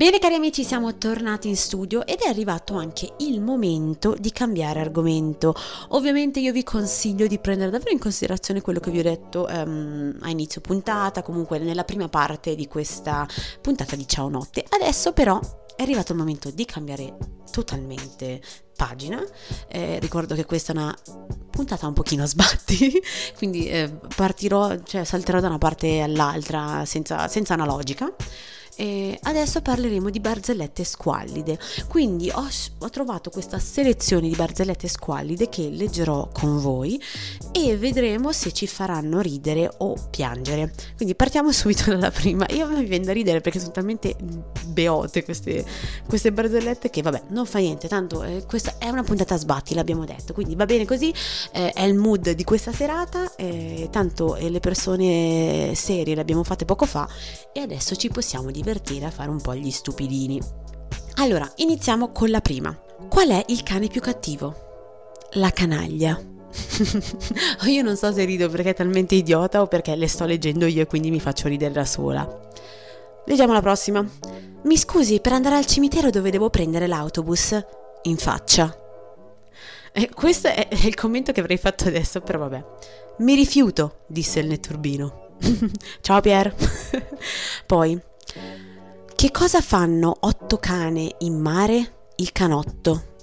Bene 0.02 0.18
cari 0.18 0.34
amici, 0.34 0.64
siamo 0.64 0.98
tornati 0.98 1.48
in 1.48 1.56
studio 1.56 2.08
ed 2.08 2.22
è 2.22 2.28
arrivato 2.28 2.74
anche 2.74 3.14
il 3.20 3.40
momento 3.40 4.16
di 4.18 4.32
cambiare 4.32 4.80
argomento. 4.80 5.54
Ovviamente 5.90 6.40
io 6.40 6.52
vi 6.52 6.64
consiglio 6.64 7.28
di 7.28 7.38
prendere 7.38 7.70
davvero 7.70 7.92
in 7.92 8.00
considerazione 8.00 8.62
quello 8.62 8.80
che 8.80 8.90
vi 8.90 8.98
ho 8.98 9.04
detto 9.04 9.48
ehm, 9.48 10.18
a 10.22 10.30
inizio 10.32 10.60
puntata, 10.60 11.22
comunque 11.22 11.60
nella 11.60 11.84
prima 11.84 12.10
parte 12.10 12.56
di 12.56 12.68
questa 12.68 13.28
puntata 13.62 13.96
di 13.96 14.08
Ciao 14.08 14.28
Notte. 14.28 14.66
Adesso 14.68 15.14
però 15.14 15.40
è 15.76 15.84
arrivato 15.84 16.14
il 16.14 16.18
momento 16.18 16.50
di 16.50 16.66
cambiare 16.66 17.16
totalmente 17.52 18.42
pagina. 18.76 19.24
Eh, 19.68 20.00
ricordo 20.00 20.34
che 20.34 20.46
questa 20.46 20.74
è 20.74 20.78
una 20.78 20.98
puntata 21.52 21.86
un 21.86 21.94
pochino 21.94 22.24
a 22.24 22.26
sbatti, 22.26 23.00
quindi 23.38 23.68
eh, 23.68 24.00
partirò, 24.16 24.82
cioè 24.82 25.04
salterò 25.04 25.40
da 25.40 25.48
una 25.48 25.60
parte 25.60 26.02
all'altra 26.02 26.86
senza, 26.86 27.28
senza 27.28 27.54
una 27.54 27.66
logica. 27.66 28.12
E 28.82 29.16
adesso 29.22 29.62
parleremo 29.62 30.10
di 30.10 30.20
barzellette 30.20 30.84
squallide. 30.84 31.60
Quindi 31.88 32.32
ho, 32.32 32.48
ho 32.80 32.90
trovato 32.90 33.30
questa 33.30 33.60
selezione 33.60 34.28
di 34.28 34.34
barzellette 34.34 34.88
squallide 34.88 35.50
che 35.50 35.70
leggerò 35.70 36.30
con 36.34 36.60
voi 36.60 37.00
e 37.52 37.78
vedremo 37.78 38.32
se 38.32 38.52
ci 38.52 38.66
faranno 38.66 39.20
ridere 39.20 39.72
o 39.78 39.94
piangere. 40.10 40.74
Quindi 40.96 41.14
partiamo 41.14 41.52
subito 41.54 41.92
dalla 41.92 42.10
prima. 42.10 42.48
Io 42.50 42.68
mi 42.70 42.84
viene 42.86 43.06
da 43.06 43.14
ridere 43.14 43.40
perché 43.40 43.60
sono 43.60 43.72
talmente 43.72 44.16
beote 44.66 45.24
queste, 45.24 45.64
queste 46.08 46.32
barzellette 46.32 46.90
che 46.90 47.04
vabbè, 47.04 47.26
non 47.28 47.46
fa 47.46 47.60
niente, 47.60 47.88
tanto 47.88 48.24
eh, 48.24 48.46
questa 48.48 48.80
è 48.80 48.90
una 48.90 49.04
puntata 49.04 49.36
a 49.36 49.38
sbatti, 49.38 49.76
l'abbiamo 49.76 50.06
detto, 50.06 50.34
quindi 50.34 50.56
va 50.56 50.66
bene 50.66 50.86
così, 50.86 51.14
eh, 51.52 51.72
è 51.72 51.84
il 51.84 51.94
mood 51.94 52.32
di 52.32 52.44
questa 52.44 52.72
serata, 52.72 53.36
eh, 53.36 53.90
tanto 53.92 54.38
eh, 54.38 54.50
le 54.50 54.60
persone 54.60 55.74
serie 55.76 56.16
le 56.16 56.22
abbiamo 56.22 56.44
fatte 56.44 56.66
poco 56.66 56.86
fa 56.88 57.08
e 57.54 57.60
adesso 57.60 57.96
ci 57.96 58.10
possiamo 58.10 58.50
divertire 58.50 58.71
a 59.06 59.12
fare 59.12 59.30
un 59.30 59.42
po' 59.42 59.56
gli 59.56 59.72
stupidini. 59.72 60.42
Allora, 61.16 61.50
iniziamo 61.58 62.12
con 62.12 62.30
la 62.30 62.42
prima. 62.42 62.76
Qual 63.10 63.30
è 63.30 63.44
il 63.48 63.64
cane 63.64 63.88
più 63.88 64.02
cattivo? 64.02 65.20
La 65.34 65.52
canaglia. 65.52 66.20
io 67.68 67.82
non 67.82 67.96
so 67.96 68.12
se 68.12 68.24
rido 68.26 68.50
perché 68.50 68.70
è 68.70 68.74
talmente 68.74 69.16
idiota 69.16 69.62
o 69.62 69.68
perché 69.68 69.96
le 69.96 70.08
sto 70.08 70.26
leggendo 70.26 70.66
io 70.66 70.82
e 70.82 70.88
quindi 70.88 71.10
mi 71.10 71.20
faccio 71.20 71.48
ridere 71.48 71.74
da 71.74 71.86
sola. 71.86 72.50
Leggiamo 73.26 73.54
la 73.54 73.62
prossima. 73.62 74.06
Mi 74.64 74.78
scusi, 74.78 75.20
per 75.20 75.34
andare 75.34 75.56
al 75.56 75.66
cimitero 75.66 76.10
dove 76.10 76.32
devo 76.32 76.50
prendere 76.50 76.88
l'autobus? 76.88 77.60
In 78.04 78.18
faccia. 78.18 78.76
E 79.94 80.10
questo 80.10 80.48
è 80.48 80.68
il 80.72 80.96
commento 80.96 81.32
che 81.32 81.42
avrei 81.42 81.58
fatto 81.58 81.88
adesso, 81.88 82.22
però 82.22 82.40
vabbè. 82.40 82.64
Mi 83.20 83.36
rifiuto, 83.36 84.00
disse 84.08 84.40
il 84.40 84.48
netturbino. 84.48 85.36
Ciao 86.02 86.22
Pier. 86.22 86.54
Poi, 87.66 88.00
che 89.22 89.30
cosa 89.30 89.62
fanno 89.62 90.18
otto 90.22 90.58
cane 90.58 91.18
in 91.20 91.40
mare? 91.40 92.08
Il 92.16 92.32
canotto. 92.32 93.18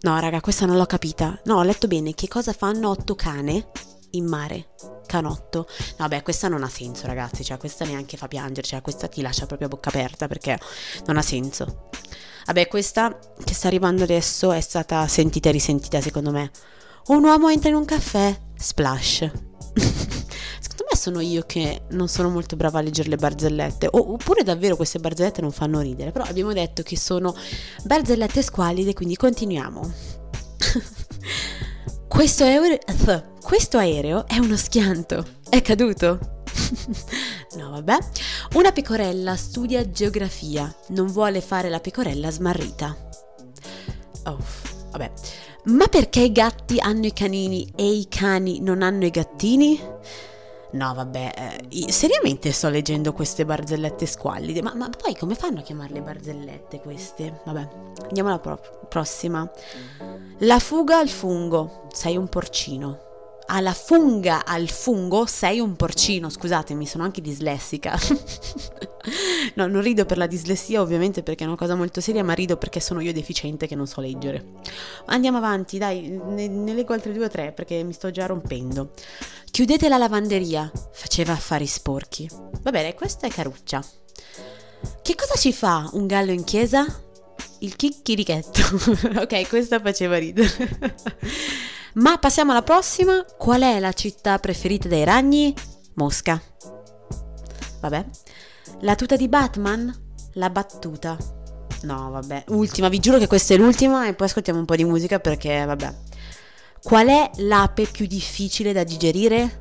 No, 0.00 0.18
raga, 0.18 0.40
questa 0.40 0.64
non 0.64 0.78
l'ho 0.78 0.86
capita. 0.86 1.38
No, 1.44 1.56
ho 1.56 1.62
letto 1.62 1.86
bene. 1.86 2.14
Che 2.14 2.28
cosa 2.28 2.54
fanno 2.54 2.88
otto 2.88 3.14
cane 3.14 3.66
in 4.12 4.24
mare? 4.24 4.68
Canotto. 5.04 5.66
No, 5.98 6.08
beh, 6.08 6.22
questa 6.22 6.48
non 6.48 6.62
ha 6.62 6.68
senso, 6.70 7.06
ragazzi. 7.06 7.44
Cioè, 7.44 7.58
questa 7.58 7.84
neanche 7.84 8.16
fa 8.16 8.26
piangere. 8.26 8.66
Cioè, 8.66 8.80
questa 8.80 9.06
ti 9.06 9.20
lascia 9.20 9.44
proprio 9.44 9.68
a 9.68 9.70
bocca 9.70 9.90
aperta 9.90 10.28
perché 10.28 10.58
non 11.04 11.18
ha 11.18 11.22
senso. 11.22 11.90
Vabbè, 12.46 12.66
questa 12.66 13.14
che 13.44 13.52
sta 13.52 13.66
arrivando 13.66 14.02
adesso 14.02 14.50
è 14.50 14.62
stata 14.62 15.06
sentita 15.08 15.50
e 15.50 15.52
risentita, 15.52 16.00
secondo 16.00 16.30
me. 16.30 16.50
Un 17.08 17.22
uomo 17.22 17.50
entra 17.50 17.68
in 17.68 17.74
un 17.74 17.84
caffè. 17.84 18.34
Splash. 18.56 19.30
Sono 21.04 21.20
io 21.20 21.42
che 21.44 21.82
non 21.90 22.08
sono 22.08 22.30
molto 22.30 22.56
brava 22.56 22.78
a 22.78 22.82
leggere 22.82 23.10
le 23.10 23.16
barzellette, 23.16 23.88
o- 23.90 24.14
oppure 24.14 24.42
davvero 24.42 24.74
queste 24.74 24.98
barzellette 24.98 25.42
non 25.42 25.52
fanno 25.52 25.80
ridere, 25.80 26.12
però 26.12 26.24
abbiamo 26.24 26.54
detto 26.54 26.82
che 26.82 26.96
sono 26.96 27.36
barzellette 27.82 28.40
squallide, 28.40 28.94
quindi 28.94 29.14
continuiamo. 29.14 29.82
questo, 32.08 32.44
aereo, 32.44 32.78
questo 33.42 33.76
aereo 33.76 34.26
è 34.26 34.38
uno 34.38 34.56
schianto, 34.56 35.26
è 35.50 35.60
caduto. 35.60 36.46
no, 37.58 37.70
vabbè. 37.72 37.98
Una 38.54 38.72
pecorella 38.72 39.36
studia 39.36 39.90
geografia, 39.90 40.74
non 40.88 41.08
vuole 41.08 41.42
fare 41.42 41.68
la 41.68 41.80
pecorella 41.80 42.30
smarrita. 42.30 42.96
Oh, 44.24 44.38
Vabbè. 44.90 45.12
Ma 45.64 45.86
perché 45.88 46.20
i 46.20 46.32
gatti 46.32 46.78
hanno 46.78 47.04
i 47.04 47.12
canini 47.12 47.70
e 47.76 47.92
i 47.92 48.06
cani 48.08 48.60
non 48.60 48.80
hanno 48.80 49.04
i 49.04 49.10
gattini? 49.10 49.78
No, 50.74 50.92
vabbè, 50.92 51.66
eh, 51.68 51.92
seriamente 51.92 52.50
sto 52.50 52.68
leggendo 52.68 53.12
queste 53.12 53.44
barzellette 53.44 54.06
squallide, 54.06 54.60
ma, 54.60 54.74
ma, 54.74 54.90
poi 54.90 55.16
come 55.16 55.36
fanno 55.36 55.60
a 55.60 55.62
chiamarle 55.62 56.02
barzellette 56.02 56.80
queste? 56.80 57.42
Vabbè, 57.44 57.68
andiamo 58.08 58.28
alla 58.28 58.40
pro- 58.40 58.86
prossima. 58.88 59.48
La 60.38 60.58
fuga 60.58 60.98
al 60.98 61.08
fungo, 61.08 61.86
sei 61.92 62.16
un 62.16 62.28
porcino. 62.28 62.98
Alla 63.46 63.72
funga 63.72 64.44
al 64.44 64.68
fungo 64.68 65.26
sei 65.26 65.60
un 65.60 65.76
porcino, 65.76 66.28
scusatemi, 66.28 66.86
sono 66.86 67.04
anche 67.04 67.20
dislessica. 67.20 67.96
no, 69.54 69.66
non 69.66 69.82
rido 69.82 70.04
per 70.04 70.18
la 70.18 70.26
dislessia 70.26 70.80
ovviamente 70.80 71.22
perché 71.22 71.44
è 71.44 71.46
una 71.46 71.56
cosa 71.56 71.74
molto 71.74 72.00
seria, 72.00 72.24
ma 72.24 72.32
rido 72.32 72.56
perché 72.56 72.80
sono 72.80 73.00
io 73.00 73.12
deficiente 73.12 73.66
che 73.66 73.74
non 73.74 73.86
so 73.86 74.00
leggere. 74.00 74.44
Andiamo 75.06 75.38
avanti, 75.38 75.78
dai, 75.78 76.08
ne, 76.08 76.48
ne 76.48 76.74
leggo 76.74 76.92
altre 76.92 77.12
due 77.12 77.26
o 77.26 77.28
tre 77.28 77.52
perché 77.52 77.82
mi 77.82 77.92
sto 77.92 78.10
già 78.10 78.26
rompendo. 78.26 78.92
Chiudete 79.50 79.88
la 79.88 79.98
lavanderia, 79.98 80.70
faceva 80.92 81.32
affari 81.32 81.66
sporchi. 81.66 82.28
Va 82.62 82.70
bene, 82.70 82.94
questa 82.94 83.26
è 83.26 83.30
caruccia. 83.30 83.84
Che 85.02 85.14
cosa 85.14 85.34
ci 85.36 85.52
fa 85.52 85.88
un 85.92 86.06
gallo 86.06 86.32
in 86.32 86.44
chiesa? 86.44 86.84
Il 87.60 87.76
chicchirichetto. 87.76 88.60
ok, 89.20 89.48
questa 89.48 89.80
faceva 89.80 90.18
ridere. 90.18 90.50
Ma 91.94 92.18
passiamo 92.18 92.50
alla 92.50 92.62
prossima. 92.62 93.24
Qual 93.38 93.62
è 93.62 93.78
la 93.78 93.92
città 93.92 94.38
preferita 94.38 94.88
dei 94.88 95.04
ragni? 95.04 95.54
Mosca. 95.94 96.40
Vabbè. 97.80 98.04
La 98.84 98.96
tuta 98.96 99.16
di 99.16 99.28
Batman? 99.28 99.90
La 100.34 100.50
battuta. 100.50 101.16
No, 101.84 102.10
vabbè. 102.10 102.44
Ultima, 102.48 102.90
vi 102.90 102.98
giuro 102.98 103.16
che 103.16 103.26
questa 103.26 103.54
è 103.54 103.56
l'ultima 103.56 104.06
e 104.06 104.12
poi 104.12 104.26
ascoltiamo 104.26 104.58
un 104.58 104.66
po' 104.66 104.76
di 104.76 104.84
musica 104.84 105.18
perché, 105.20 105.64
vabbè. 105.64 105.94
Qual 106.82 107.06
è 107.06 107.30
l'ape 107.36 107.86
più 107.86 108.04
difficile 108.04 108.74
da 108.74 108.84
digerire? 108.84 109.60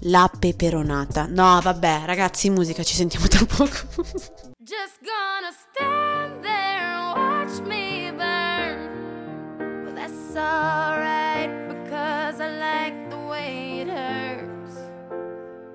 La 0.00 0.30
peperonata. 0.38 1.28
No, 1.30 1.60
vabbè, 1.62 2.02
ragazzi, 2.04 2.50
musica, 2.50 2.82
ci 2.82 2.94
sentiamo 2.94 3.26
tra 3.26 3.46
poco. 3.46 3.70
Just 4.60 4.98
gonna 5.00 5.50
stand 5.70 6.42
there 6.42 6.92
and 6.92 7.16
watch 7.16 7.58
me 7.66 8.12
burn. 8.12 9.86
Well, 9.86 9.94
that's 9.94 10.36
alright 10.36 11.48
because 11.68 12.38
I 12.38 12.50
like 12.58 13.08
the 13.08 13.16
way 13.16 13.80
it 13.80 13.88
hurts. 13.88 14.76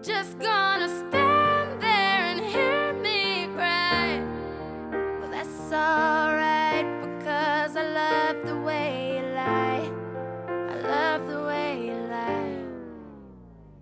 Just 0.03 0.37
gonna 0.37 0.96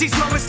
she's 0.00 0.18
low 0.18 0.39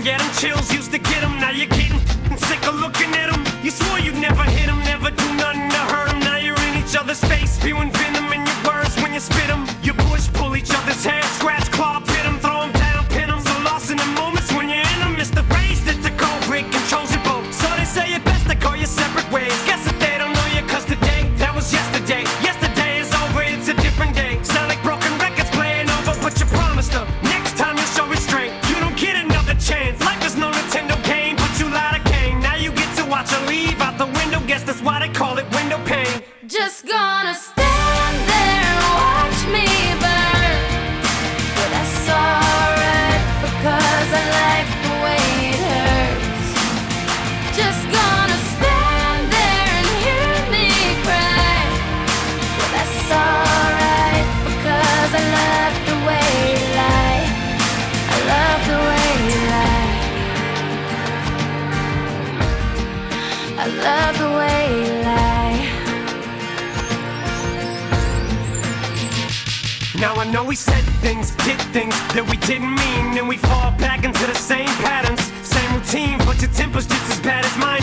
fuzzy 0.00 0.10
get 0.10 0.20
them 0.20 0.30
chills, 0.34 0.72
used 0.72 0.92
to 0.92 0.98
get 0.98 1.20
them. 1.20 1.38
Now 1.40 1.50
you're 1.50 1.66
getting 1.66 1.98
sick 2.36 2.66
of 2.66 2.74
looking 2.76 3.14
at 3.14 3.30
them. 3.30 3.44
You 3.62 3.70
swore 3.70 3.98
you'd 3.98 4.16
never 4.16 4.42
hit 4.42 4.66
them, 4.66 4.78
never 4.80 5.10
do 5.10 5.34
nothing 5.34 5.70
to 5.70 5.78
hurt 5.92 6.08
them. 6.08 6.20
Now 6.20 6.36
you're 6.36 6.60
in 6.68 6.82
each 6.82 6.96
other's 6.96 7.22
face, 7.24 7.52
spewing 7.52 7.90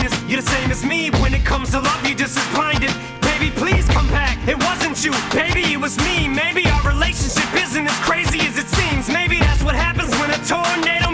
is. 0.04 0.12
You're 0.28 0.40
the 0.40 0.50
same 0.50 0.70
as 0.70 0.84
me 0.84 1.10
when 1.22 1.34
it 1.34 1.44
comes 1.44 1.70
to 1.70 1.80
love. 1.80 2.06
You're 2.06 2.16
just 2.16 2.36
as 2.36 2.48
blinded. 2.54 2.92
Baby, 3.20 3.50
please 3.50 3.86
come 3.88 4.08
back. 4.08 4.36
It 4.48 4.58
wasn't 4.58 5.02
you, 5.04 5.12
baby, 5.32 5.72
it 5.72 5.80
was 5.80 5.96
me. 5.98 6.28
Maybe 6.28 6.66
our 6.68 6.82
relationship 6.82 7.48
isn't 7.54 7.86
as 7.86 7.98
crazy 8.00 8.40
as 8.40 8.58
it 8.58 8.66
seems. 8.66 9.08
Maybe 9.08 9.38
that's 9.38 9.62
what 9.62 9.74
happens 9.74 10.10
when 10.18 10.30
a 10.30 10.38
tornado 10.44 11.07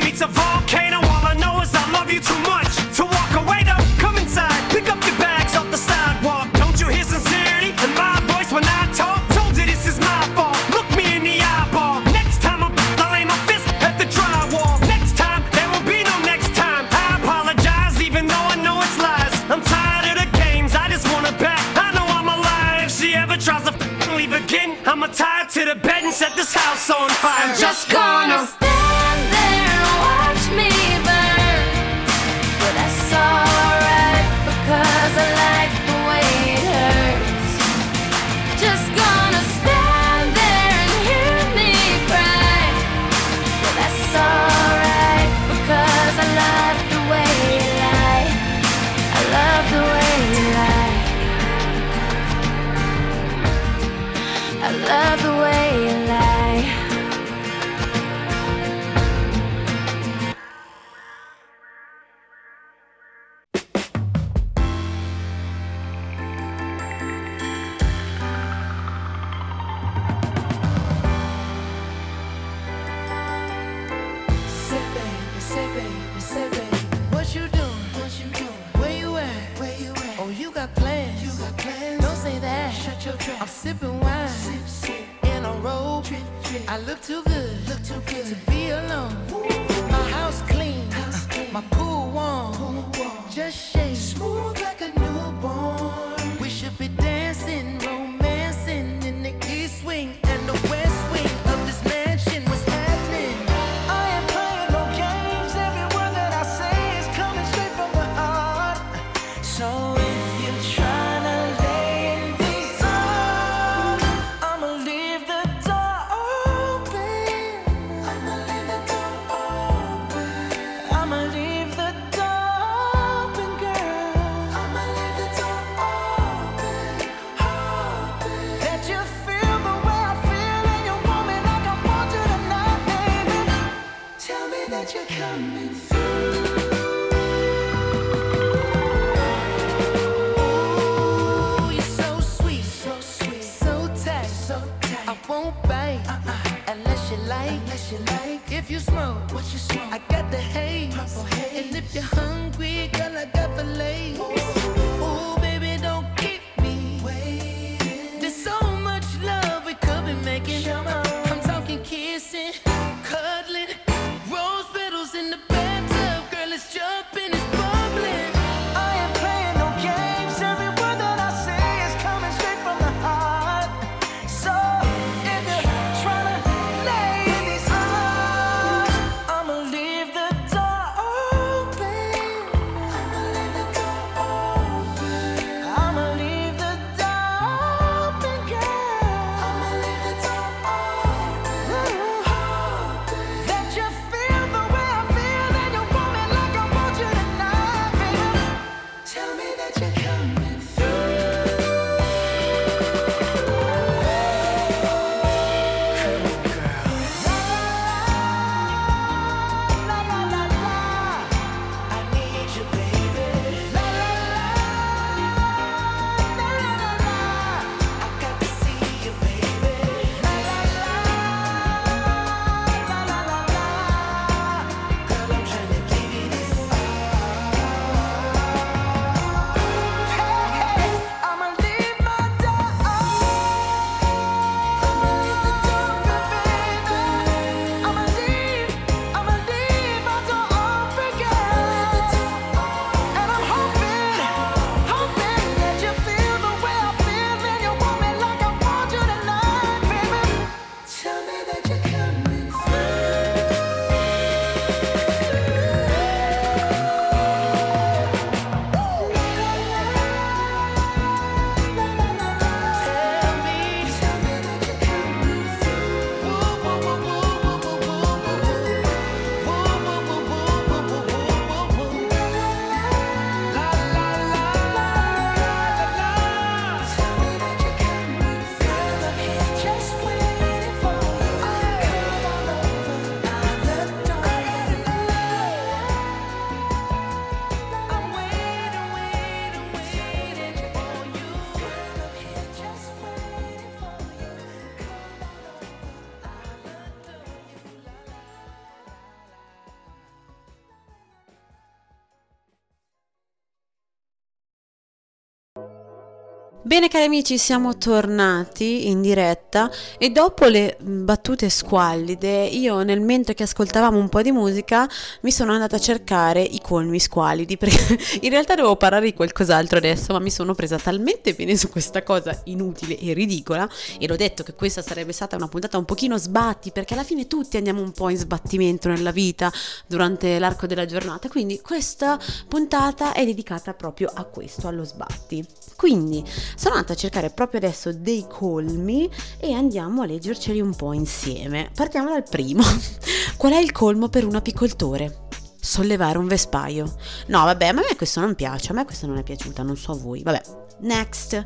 Bene 306.75 306.89
cari 306.89 307.05
amici, 307.05 307.39
siamo 307.39 307.79
tornati 307.79 308.89
in 308.89 309.01
diretta 309.01 309.71
e 309.97 310.11
dopo 310.11 310.47
le 310.47 310.77
battute 310.81 311.49
squallide, 311.49 312.47
io 312.47 312.83
nel 312.83 313.01
mentre 313.01 313.35
che 313.35 313.45
ascoltavamo 313.45 313.97
un 313.97 314.09
po' 314.09 314.23
di 314.23 314.33
musica 314.33 314.91
mi 315.21 315.31
sono 315.31 315.53
andata 315.53 315.77
a 315.77 315.79
cercare 315.79 316.43
i 316.43 316.61
colmi 316.61 316.99
squallidi 316.99 317.55
perché 317.59 317.97
in 318.23 318.29
realtà 318.29 318.57
dovevo 318.57 318.75
parlare 318.75 319.05
di 319.05 319.15
qualcos'altro 319.15 319.79
adesso, 319.79 320.15
ma 320.15 320.19
mi 320.19 320.33
sono 320.33 320.53
presa 320.55 320.77
talmente 320.77 321.35
bene 321.35 321.57
su 321.57 321.69
questa 321.69 322.03
cosa 322.03 322.41
inutile 322.47 322.99
e 322.99 323.13
ridicola 323.13 323.69
e 323.97 324.09
l'ho 324.09 324.17
detto 324.17 324.43
che 324.43 324.55
questa 324.55 324.83
sarebbe 324.83 325.13
stata 325.13 325.37
una 325.37 325.47
puntata 325.47 325.79
un 325.79 325.85
pochino 325.85 326.19
sbatti 326.19 326.73
perché 326.73 326.95
alla 326.95 327.05
fine 327.05 327.29
tutti 327.29 327.57
andiamo 327.57 327.83
un 327.83 327.93
po' 327.93 328.09
in 328.09 328.17
sbattimento 328.17 328.89
nella 328.89 329.13
vita 329.13 329.49
durante 329.87 330.41
l'arco 330.41 330.67
della 330.67 330.87
giornata, 330.87 331.29
quindi 331.29 331.61
questa 331.61 332.19
puntata 332.49 333.13
è 333.13 333.25
dedicata 333.25 333.75
proprio 333.75 334.11
a 334.13 334.25
questo, 334.25 334.67
allo 334.67 334.83
sbatti. 334.83 335.47
Quindi 335.77 336.25
sono 336.65 336.77
andata 336.77 336.95
a 336.95 336.97
cercare 336.97 337.29
proprio 337.29 337.61
adesso 337.61 337.93
dei 337.93 338.25
colmi 338.27 339.11
e 339.39 339.53
andiamo 339.53 340.01
a 340.01 340.07
leggerceli 340.07 340.63
un 340.63 340.75
po' 340.75 340.95
insieme. 340.95 341.71
Partiamo 341.75 342.09
dal 342.09 342.27
primo. 342.27 342.63
Qual 343.37 343.53
è 343.53 343.59
il 343.59 343.71
colmo 343.71 344.09
per 344.09 344.25
un 344.25 344.35
apicoltore? 344.35 345.27
Sollevare 345.61 346.17
un 346.17 346.27
vespaio. 346.27 346.91
No, 347.27 347.45
vabbè, 347.45 347.73
ma 347.73 347.83
a 347.83 347.85
me 347.87 347.97
questo 347.97 348.21
non 348.21 348.35
piace, 348.35 348.73
a 348.73 348.75
me 348.75 348.87
questo 348.87 349.07
non 349.07 349.19
è 349.19 349.23
piaciuta, 349.23 349.63
non 349.63 349.77
so 349.77 349.93
a 349.93 349.97
voi. 349.97 350.23
Vabbè, 350.23 350.41
next. 350.81 351.43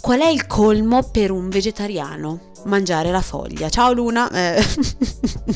Qual 0.00 0.18
è 0.18 0.26
il 0.26 0.48
colmo 0.48 1.04
per 1.10 1.30
un 1.30 1.48
vegetariano? 1.48 2.50
Mangiare 2.64 3.12
la 3.12 3.22
foglia. 3.22 3.68
Ciao 3.68 3.92
Luna. 3.92 4.28
Eh. 4.32 4.64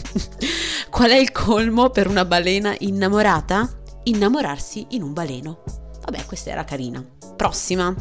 Qual 0.88 1.10
è 1.10 1.16
il 1.16 1.32
colmo 1.32 1.90
per 1.90 2.06
una 2.06 2.24
balena 2.24 2.76
innamorata? 2.78 3.68
Innamorarsi 4.04 4.86
in 4.90 5.02
un 5.02 5.12
baleno. 5.12 5.64
Vabbè, 6.04 6.26
questa 6.26 6.50
era 6.50 6.62
carina. 6.62 7.04
Prossima. 7.34 7.92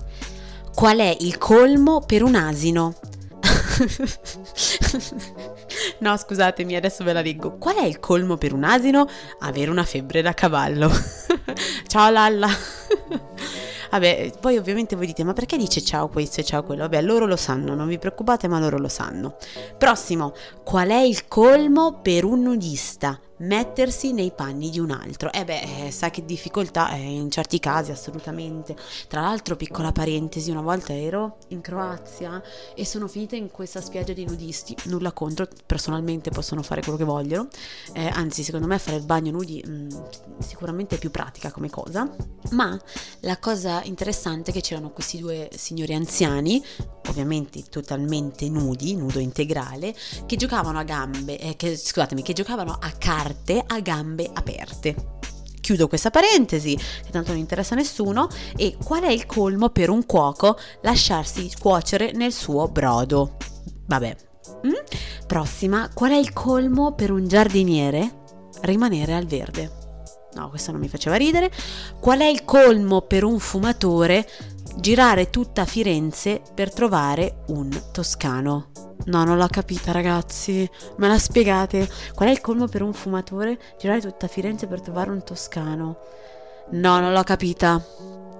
Qual 0.76 0.98
è 0.98 1.16
il 1.20 1.38
colmo 1.38 2.02
per 2.02 2.24
un 2.24 2.36
asino? 2.36 2.96
no, 6.00 6.18
scusatemi, 6.18 6.76
adesso 6.76 7.04
ve 7.04 7.14
la 7.14 7.22
leggo. 7.22 7.58
Qual 7.58 7.76
è 7.76 7.86
il 7.86 8.00
colmo 8.00 8.38
per 8.38 8.54
un 8.54 8.64
asino? 8.64 9.08
Avere 9.40 9.72
una 9.72 9.84
febbre 9.84 10.22
da 10.22 10.34
cavallo. 10.34 10.90
Ciao 11.88 12.10
Lalla. 12.10 12.50
Vabbè, 13.92 14.34
poi 14.40 14.58
ovviamente 14.58 14.96
voi 14.96 15.08
dite, 15.08 15.24
ma 15.24 15.34
perché 15.34 15.58
dice 15.58 15.82
ciao 15.82 16.10
questo 16.10 16.42
e 16.42 16.44
ciao 16.44 16.64
quello? 16.64 16.84
Vabbè, 16.84 17.02
loro 17.02 17.26
lo 17.26 17.36
sanno, 17.36 17.74
non 17.74 17.88
vi 17.88 17.98
preoccupate, 17.98 18.48
ma 18.48 18.60
loro 18.60 18.78
lo 18.78 18.88
sanno. 18.88 19.36
Prossimo, 19.80 20.34
qual 20.64 20.90
è 20.90 21.00
il 21.00 21.28
colmo 21.28 22.00
per 22.00 22.24
un 22.24 22.42
nudista? 22.42 23.20
Mettersi 23.40 24.14
nei 24.14 24.32
panni 24.32 24.70
di 24.70 24.80
un 24.80 24.92
altro. 24.92 25.32
E 25.32 25.40
eh 25.40 25.46
beh, 25.46 25.86
eh, 25.86 25.92
sa 25.92 26.10
che 26.10 26.26
difficoltà 26.26 26.92
eh, 26.92 26.98
in 26.98 27.30
certi 27.30 27.60
casi 27.60 27.92
assolutamente. 27.92 28.76
Tra 29.08 29.22
l'altro, 29.22 29.56
piccola 29.56 29.92
parentesi, 29.92 30.52
una 30.52 30.62
volta 30.62 30.94
ero 30.94 31.38
in 31.50 31.62
Croazia 31.62 32.42
e 32.76 32.86
sono 32.86 33.08
finita 33.08 33.36
in 33.36 33.52
questa 33.52 33.82
spiaggia 33.82 34.14
di 34.14 34.26
nudisti, 34.26 34.76
nulla 34.86 35.12
contro, 35.12 35.48
personalmente 35.66 36.30
possono 36.32 36.62
fare 36.64 36.82
quello 36.82 36.98
che 36.98 37.04
vogliono, 37.04 37.48
eh, 37.94 38.08
anzi 38.08 38.44
secondo 38.44 38.68
me 38.68 38.80
fare 38.80 38.98
il 38.98 39.06
bagno 39.06 39.32
nudi 39.32 39.64
mh, 39.66 39.72
mm, 39.72 39.90
sicuramente 40.40 40.96
è 40.96 41.00
più 41.00 41.12
pratica 41.12 41.52
come 41.52 41.70
cosa, 41.70 42.10
ma 42.52 42.80
la 43.22 43.38
cosa 43.38 43.82
interessante 43.84 44.52
è 44.52 44.54
che 44.54 44.62
c'erano 44.62 44.92
questi 44.92 45.20
due 45.20 45.50
signori 45.56 45.94
anziani, 45.94 46.64
ovviamente 47.08 47.64
totalmente 47.70 48.50
nudi, 48.50 48.96
nudo 48.96 49.20
integrale, 49.20 49.96
che 50.26 50.36
giocavano 50.36 50.80
a 50.80 50.84
gambe, 50.84 51.38
eh, 51.40 51.56
che, 51.56 51.76
scusatemi, 51.76 52.22
che 52.22 52.34
giocavano 52.34 52.78
a 52.80 52.92
carte 52.92 53.29
carte 53.30 53.64
a 53.68 53.80
gambe 53.80 54.30
aperte. 54.34 54.96
Chiudo 55.62 55.88
questa 55.88 56.10
parentesi, 56.10 56.76
che 56.76 57.12
tanto 57.12 57.30
non 57.32 57.40
interessa 57.40 57.76
a 57.76 57.78
nessuno, 57.78 58.28
e 58.56 58.76
qual 58.84 59.04
è 59.04 59.12
il 59.12 59.26
colmo 59.26 59.70
per 59.70 59.90
un 59.90 60.06
cuoco 60.06 60.58
lasciarsi 60.82 61.52
cuocere 61.60 62.12
nel 62.14 62.32
suo 62.32 62.68
brodo? 62.68 63.38
Vabbè. 63.86 64.16
Mm? 64.66 64.74
Prossima, 65.28 65.90
qual 65.94 66.12
è 66.12 66.16
il 66.16 66.34
colmo 66.34 66.94
per 66.96 67.12
un 67.12 67.28
giardiniere? 67.28 68.24
Rimanere 68.62 69.14
al 69.14 69.26
verde. 69.26 69.78
No, 70.34 70.50
questo 70.50 70.72
non 70.72 70.80
mi 70.80 70.88
faceva 70.88 71.16
ridere. 71.16 71.52
Qual 72.00 72.20
è 72.20 72.26
il 72.26 72.46
colmo 72.46 73.02
per 73.02 73.24
un 73.24 73.40
fumatore? 73.40 74.28
Girare 74.80 75.30
tutta 75.30 75.66
Firenze 75.66 76.42
per 76.56 76.72
trovare 76.72 77.44
un 77.48 77.70
toscano. 77.92 78.68
No, 79.08 79.26
non 79.26 79.38
l'ho 79.38 79.48
capita, 79.48 79.92
ragazzi. 79.92 80.70
Me 80.96 81.10
la 81.10 81.20
spiegate? 81.20 81.90
Qual 82.16 82.30
è 82.30 82.32
il 82.32 82.40
colmo 82.40 82.66
per 82.68 82.82
un 82.82 82.94
fumatore? 82.94 83.60
Girare 83.78 84.00
tutta 84.00 84.28
Firenze 84.28 84.68
per 84.68 84.80
trovare 84.80 85.10
un 85.10 85.22
toscano. 85.22 85.98
No, 86.72 87.00
non 87.02 87.12
l'ho 87.12 87.24
capita. 87.24 87.84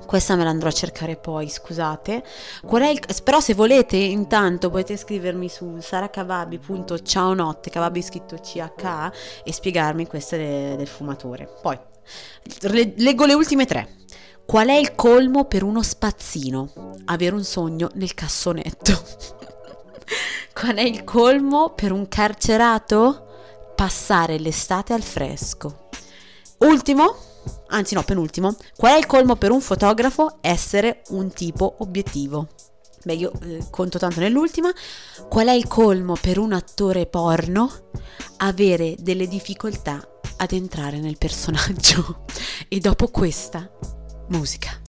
Questa 0.06 0.38
me 0.38 0.46
la 0.46 0.50
andrò 0.50 0.70
a 0.70 0.72
cercare 0.72 1.18
poi, 1.18 1.50
scusate. 1.50 2.24
Il... 2.72 3.00
Però 3.22 3.42
se 3.42 3.54
volete, 3.54 3.98
intanto 3.98 4.70
potete 4.70 4.96
scrivermi 4.96 5.50
su 5.50 5.78
saracababi.ciaonotte, 5.82 7.70
cababi 7.70 8.02
scritto 8.02 8.38
CH, 8.38 9.12
e 9.44 9.52
spiegarmi 9.52 10.08
queste 10.08 10.38
de- 10.38 10.76
del 10.78 10.88
fumatore. 10.88 11.50
Poi, 11.62 11.78
le- 12.62 12.94
leggo 12.96 13.26
le 13.26 13.34
ultime 13.34 13.66
tre. 13.66 13.98
Qual 14.50 14.68
è 14.68 14.74
il 14.74 14.96
colmo 14.96 15.46
per 15.46 15.62
uno 15.62 15.84
spazzino? 15.84 16.96
Avere 17.06 17.36
un 17.36 17.44
sogno 17.44 17.92
nel 17.94 18.16
cassonetto. 18.16 19.00
Qual 20.60 20.76
è 20.76 20.82
il 20.82 21.04
colmo 21.04 21.76
per 21.76 21.92
un 21.92 22.08
carcerato? 22.08 23.28
Passare 23.76 24.40
l'estate 24.40 24.94
al 24.94 25.04
fresco. 25.04 25.90
Ultimo, 26.62 27.16
anzi 27.68 27.94
no, 27.94 28.02
penultimo, 28.02 28.56
qual 28.76 28.96
è 28.96 28.98
il 28.98 29.06
colmo 29.06 29.36
per 29.36 29.52
un 29.52 29.62
fotografo? 29.62 30.40
Essere 30.42 31.04
un 31.10 31.32
tipo 31.32 31.76
obiettivo. 31.82 32.48
Beh, 33.04 33.14
io 33.14 33.32
eh, 33.44 33.68
conto 33.70 34.00
tanto 34.00 34.20
nell'ultima. 34.20 34.74
Qual 35.28 35.46
è 35.46 35.54
il 35.54 35.68
colmo 35.68 36.16
per 36.20 36.40
un 36.40 36.54
attore 36.54 37.06
porno? 37.06 37.72
Avere 38.38 38.96
delle 38.98 39.28
difficoltà 39.28 40.04
ad 40.38 40.52
entrare 40.54 40.98
nel 41.00 41.20
personaggio. 41.20 42.26
E 42.72 42.78
dopo 42.78 43.08
questa, 43.08 43.68
musica. 44.30 44.89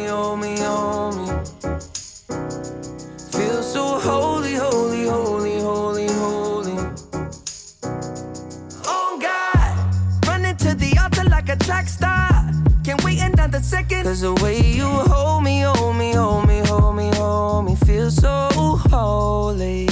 Cause 14.03 14.21
the 14.21 14.33
way 14.43 14.59
you 14.59 14.85
hold 14.85 15.43
me, 15.43 15.61
hold 15.61 15.95
me, 15.95 16.11
hold 16.13 16.47
me, 16.47 16.59
hold 16.65 16.95
me, 16.95 17.11
hold 17.13 17.65
me, 17.65 17.75
feel 17.75 18.09
so 18.09 18.49
holy. 18.89 19.87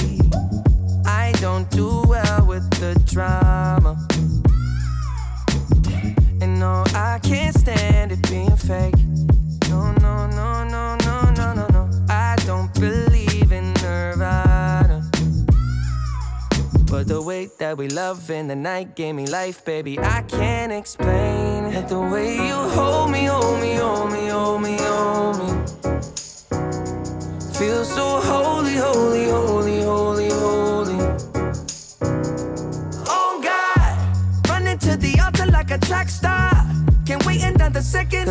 I 1.05 1.31
don't 1.39 1.69
do 1.69 2.01
well 2.07 2.45
with 2.45 2.67
the 2.81 2.99
drama. 3.05 3.95
And 6.41 6.59
no, 6.59 6.83
I 6.95 7.19
can't 7.21 7.55
stand 7.55 8.11
it 8.11 8.21
being 8.29 8.57
fake. 8.57 8.95
No, 9.69 9.91
no, 10.01 10.27
no, 10.27 10.63
no, 10.63 10.97
no, 11.05 11.31
no, 11.31 11.53
no, 11.53 11.67
no. 11.67 11.89
I 12.09 12.35
don't 12.47 12.73
believe 12.73 13.51
in 13.51 13.73
Nirvana. 13.73 15.07
But 16.89 17.07
the 17.07 17.21
way 17.21 17.49
that 17.59 17.77
we 17.77 17.87
love 17.87 18.31
in 18.31 18.47
the 18.47 18.55
night 18.55 18.95
gave 18.95 19.13
me 19.13 19.27
life, 19.27 19.63
baby. 19.63 19.99
I 19.99 20.23
can't 20.23 20.71
explain 20.71 21.65
it. 21.65 21.87
The 21.87 21.99
way 21.99 22.33
you 22.35 22.55
hold 22.55 23.11
me, 23.11 23.25
hold 23.25 23.61
me, 23.61 23.75
hold 23.75 23.88
me, 23.88 23.88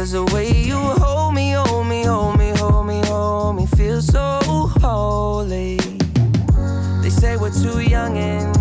Cause 0.09 0.27
the 0.27 0.35
way 0.35 0.51
you 0.51 0.75
hold 0.75 1.35
me, 1.35 1.51
hold 1.51 1.87
me, 1.87 2.03
hold 2.03 2.39
me, 2.39 2.49
hold 2.57 2.87
me, 2.87 3.03
hold 3.05 3.57
me, 3.57 3.67
feel 3.67 4.01
so 4.01 4.41
holy. 4.81 5.77
They 7.03 7.11
say 7.11 7.37
we're 7.37 7.53
too 7.53 7.81
young 7.81 8.17
and 8.17 8.55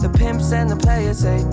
the 0.00 0.08
pimps 0.08 0.50
and 0.50 0.68
the 0.68 0.74
players 0.74 1.20
say 1.20 1.44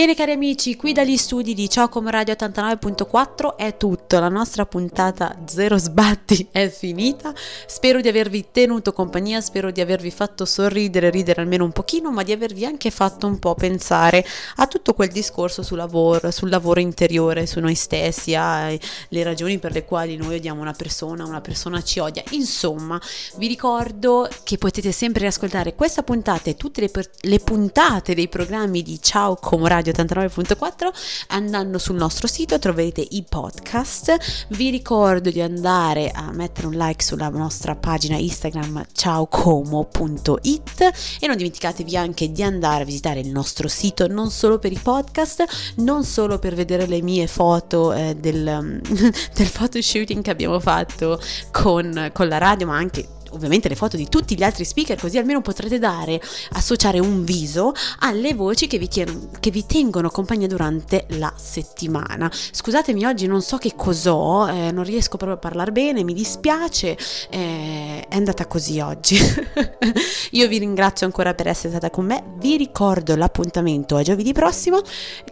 Bene 0.00 0.14
cari 0.14 0.32
amici, 0.32 0.76
qui 0.76 0.94
dagli 0.94 1.18
studi 1.18 1.52
di 1.52 1.68
Ciocom 1.68 2.08
Radio 2.08 2.32
89.4 2.32 3.56
è 3.56 3.76
tutto, 3.76 4.18
la 4.18 4.30
nostra 4.30 4.64
puntata 4.64 5.36
Zero 5.44 5.76
Sbatti 5.76 6.48
è 6.50 6.70
finita, 6.70 7.34
spero 7.66 8.00
di 8.00 8.08
avervi 8.08 8.46
tenuto 8.50 8.94
compagnia, 8.94 9.42
spero 9.42 9.70
di 9.70 9.82
avervi 9.82 10.10
fatto 10.10 10.46
sorridere, 10.46 11.10
ridere 11.10 11.42
almeno 11.42 11.64
un 11.64 11.72
pochino, 11.72 12.10
ma 12.10 12.22
di 12.22 12.32
avervi 12.32 12.64
anche 12.64 12.90
fatto 12.90 13.26
un 13.26 13.38
po' 13.38 13.54
pensare 13.54 14.24
a 14.56 14.66
tutto 14.66 14.94
quel 14.94 15.10
discorso 15.10 15.62
sul 15.62 15.76
lavoro, 15.76 16.30
sul 16.30 16.48
lavoro 16.48 16.80
interiore, 16.80 17.44
su 17.44 17.60
noi 17.60 17.74
stessi, 17.74 18.34
alle 18.34 18.80
ragioni 19.10 19.58
per 19.58 19.72
le 19.72 19.84
quali 19.84 20.16
noi 20.16 20.36
odiamo 20.36 20.62
una 20.62 20.72
persona, 20.72 21.26
una 21.26 21.42
persona 21.42 21.82
ci 21.82 21.98
odia. 21.98 22.22
Insomma, 22.30 22.98
vi 23.36 23.48
ricordo 23.48 24.26
che 24.44 24.56
potete 24.56 24.92
sempre 24.92 25.20
riascoltare 25.20 25.74
questa 25.74 26.02
puntata 26.02 26.48
e 26.48 26.56
tutte 26.56 26.80
le, 26.80 26.90
le 27.20 27.38
puntate 27.40 28.14
dei 28.14 28.28
programmi 28.28 28.80
di 28.80 28.98
Ciao 29.02 29.36
Como 29.36 29.66
Radio 29.66 29.88
89.4 29.90 30.90
andando 31.28 31.78
sul 31.78 31.96
nostro 31.96 32.26
sito 32.26 32.58
troverete 32.58 33.06
i 33.10 33.24
podcast. 33.28 34.46
Vi 34.48 34.70
ricordo 34.70 35.30
di 35.30 35.40
andare 35.40 36.10
a 36.10 36.30
mettere 36.32 36.66
un 36.66 36.74
like 36.74 37.02
sulla 37.02 37.28
nostra 37.28 37.76
pagina 37.76 38.16
Instagram 38.16 38.86
ciaocomo.it 38.92 40.90
e 41.20 41.26
non 41.26 41.36
dimenticatevi 41.36 41.96
anche 41.96 42.30
di 42.32 42.42
andare 42.42 42.82
a 42.82 42.86
visitare 42.86 43.20
il 43.20 43.28
nostro 43.28 43.68
sito 43.68 44.06
non 44.06 44.30
solo 44.30 44.58
per 44.58 44.72
i 44.72 44.78
podcast, 44.78 45.44
non 45.76 46.04
solo 46.04 46.38
per 46.38 46.54
vedere 46.54 46.86
le 46.86 47.02
mie 47.02 47.26
foto 47.26 47.92
eh, 47.92 48.16
del, 48.16 48.80
del 48.82 49.50
photoshooting 49.50 50.22
che 50.22 50.30
abbiamo 50.30 50.60
fatto 50.60 51.20
con, 51.50 52.10
con 52.12 52.28
la 52.28 52.38
radio, 52.38 52.66
ma 52.66 52.76
anche 52.76 53.18
ovviamente 53.30 53.68
le 53.68 53.74
foto 53.74 53.96
di 53.96 54.08
tutti 54.08 54.36
gli 54.36 54.42
altri 54.42 54.64
speaker, 54.64 54.98
così 54.98 55.18
almeno 55.18 55.40
potrete 55.40 55.78
dare, 55.78 56.20
associare 56.52 56.98
un 56.98 57.24
viso 57.24 57.72
alle 58.00 58.34
voci 58.34 58.66
che 58.66 58.78
vi, 58.78 58.88
chiedono- 58.88 59.28
che 59.40 59.50
vi 59.50 59.66
tengono 59.66 60.10
compagnia 60.10 60.46
durante 60.46 61.06
la 61.10 61.32
settimana. 61.36 62.30
Scusatemi, 62.30 63.04
oggi 63.04 63.26
non 63.26 63.42
so 63.42 63.56
che 63.58 63.74
cos'ho, 63.76 64.46
eh, 64.48 64.70
non 64.72 64.84
riesco 64.84 65.16
proprio 65.16 65.36
a 65.36 65.40
parlare 65.40 65.72
bene, 65.72 66.04
mi 66.04 66.14
dispiace, 66.14 66.96
eh, 67.30 68.06
è 68.08 68.16
andata 68.16 68.46
così 68.46 68.80
oggi. 68.80 69.18
Io 70.32 70.48
vi 70.48 70.58
ringrazio 70.58 71.06
ancora 71.06 71.34
per 71.34 71.48
essere 71.48 71.70
stata 71.70 71.90
con 71.90 72.06
me, 72.06 72.22
vi 72.38 72.56
ricordo 72.56 73.16
l'appuntamento 73.16 73.96
a 73.96 74.02
giovedì 74.02 74.32
prossimo 74.32 74.80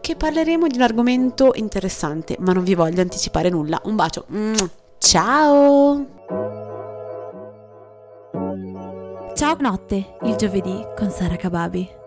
che 0.01 0.17
parleremo 0.17 0.67
di 0.67 0.77
un 0.77 0.83
argomento 0.83 1.53
interessante, 1.55 2.37
ma 2.41 2.53
non 2.53 2.65
vi 2.65 2.75
voglio 2.75 3.01
anticipare 3.01 3.49
nulla. 3.49 3.81
Un 3.85 3.95
bacio. 3.95 4.27
Ciao! 4.99 6.68
Ciao 9.39 9.55
notte, 9.61 10.17
il 10.23 10.35
giovedì 10.35 10.85
con 10.97 11.11
Sara 11.11 11.37
Kababi. 11.37 11.98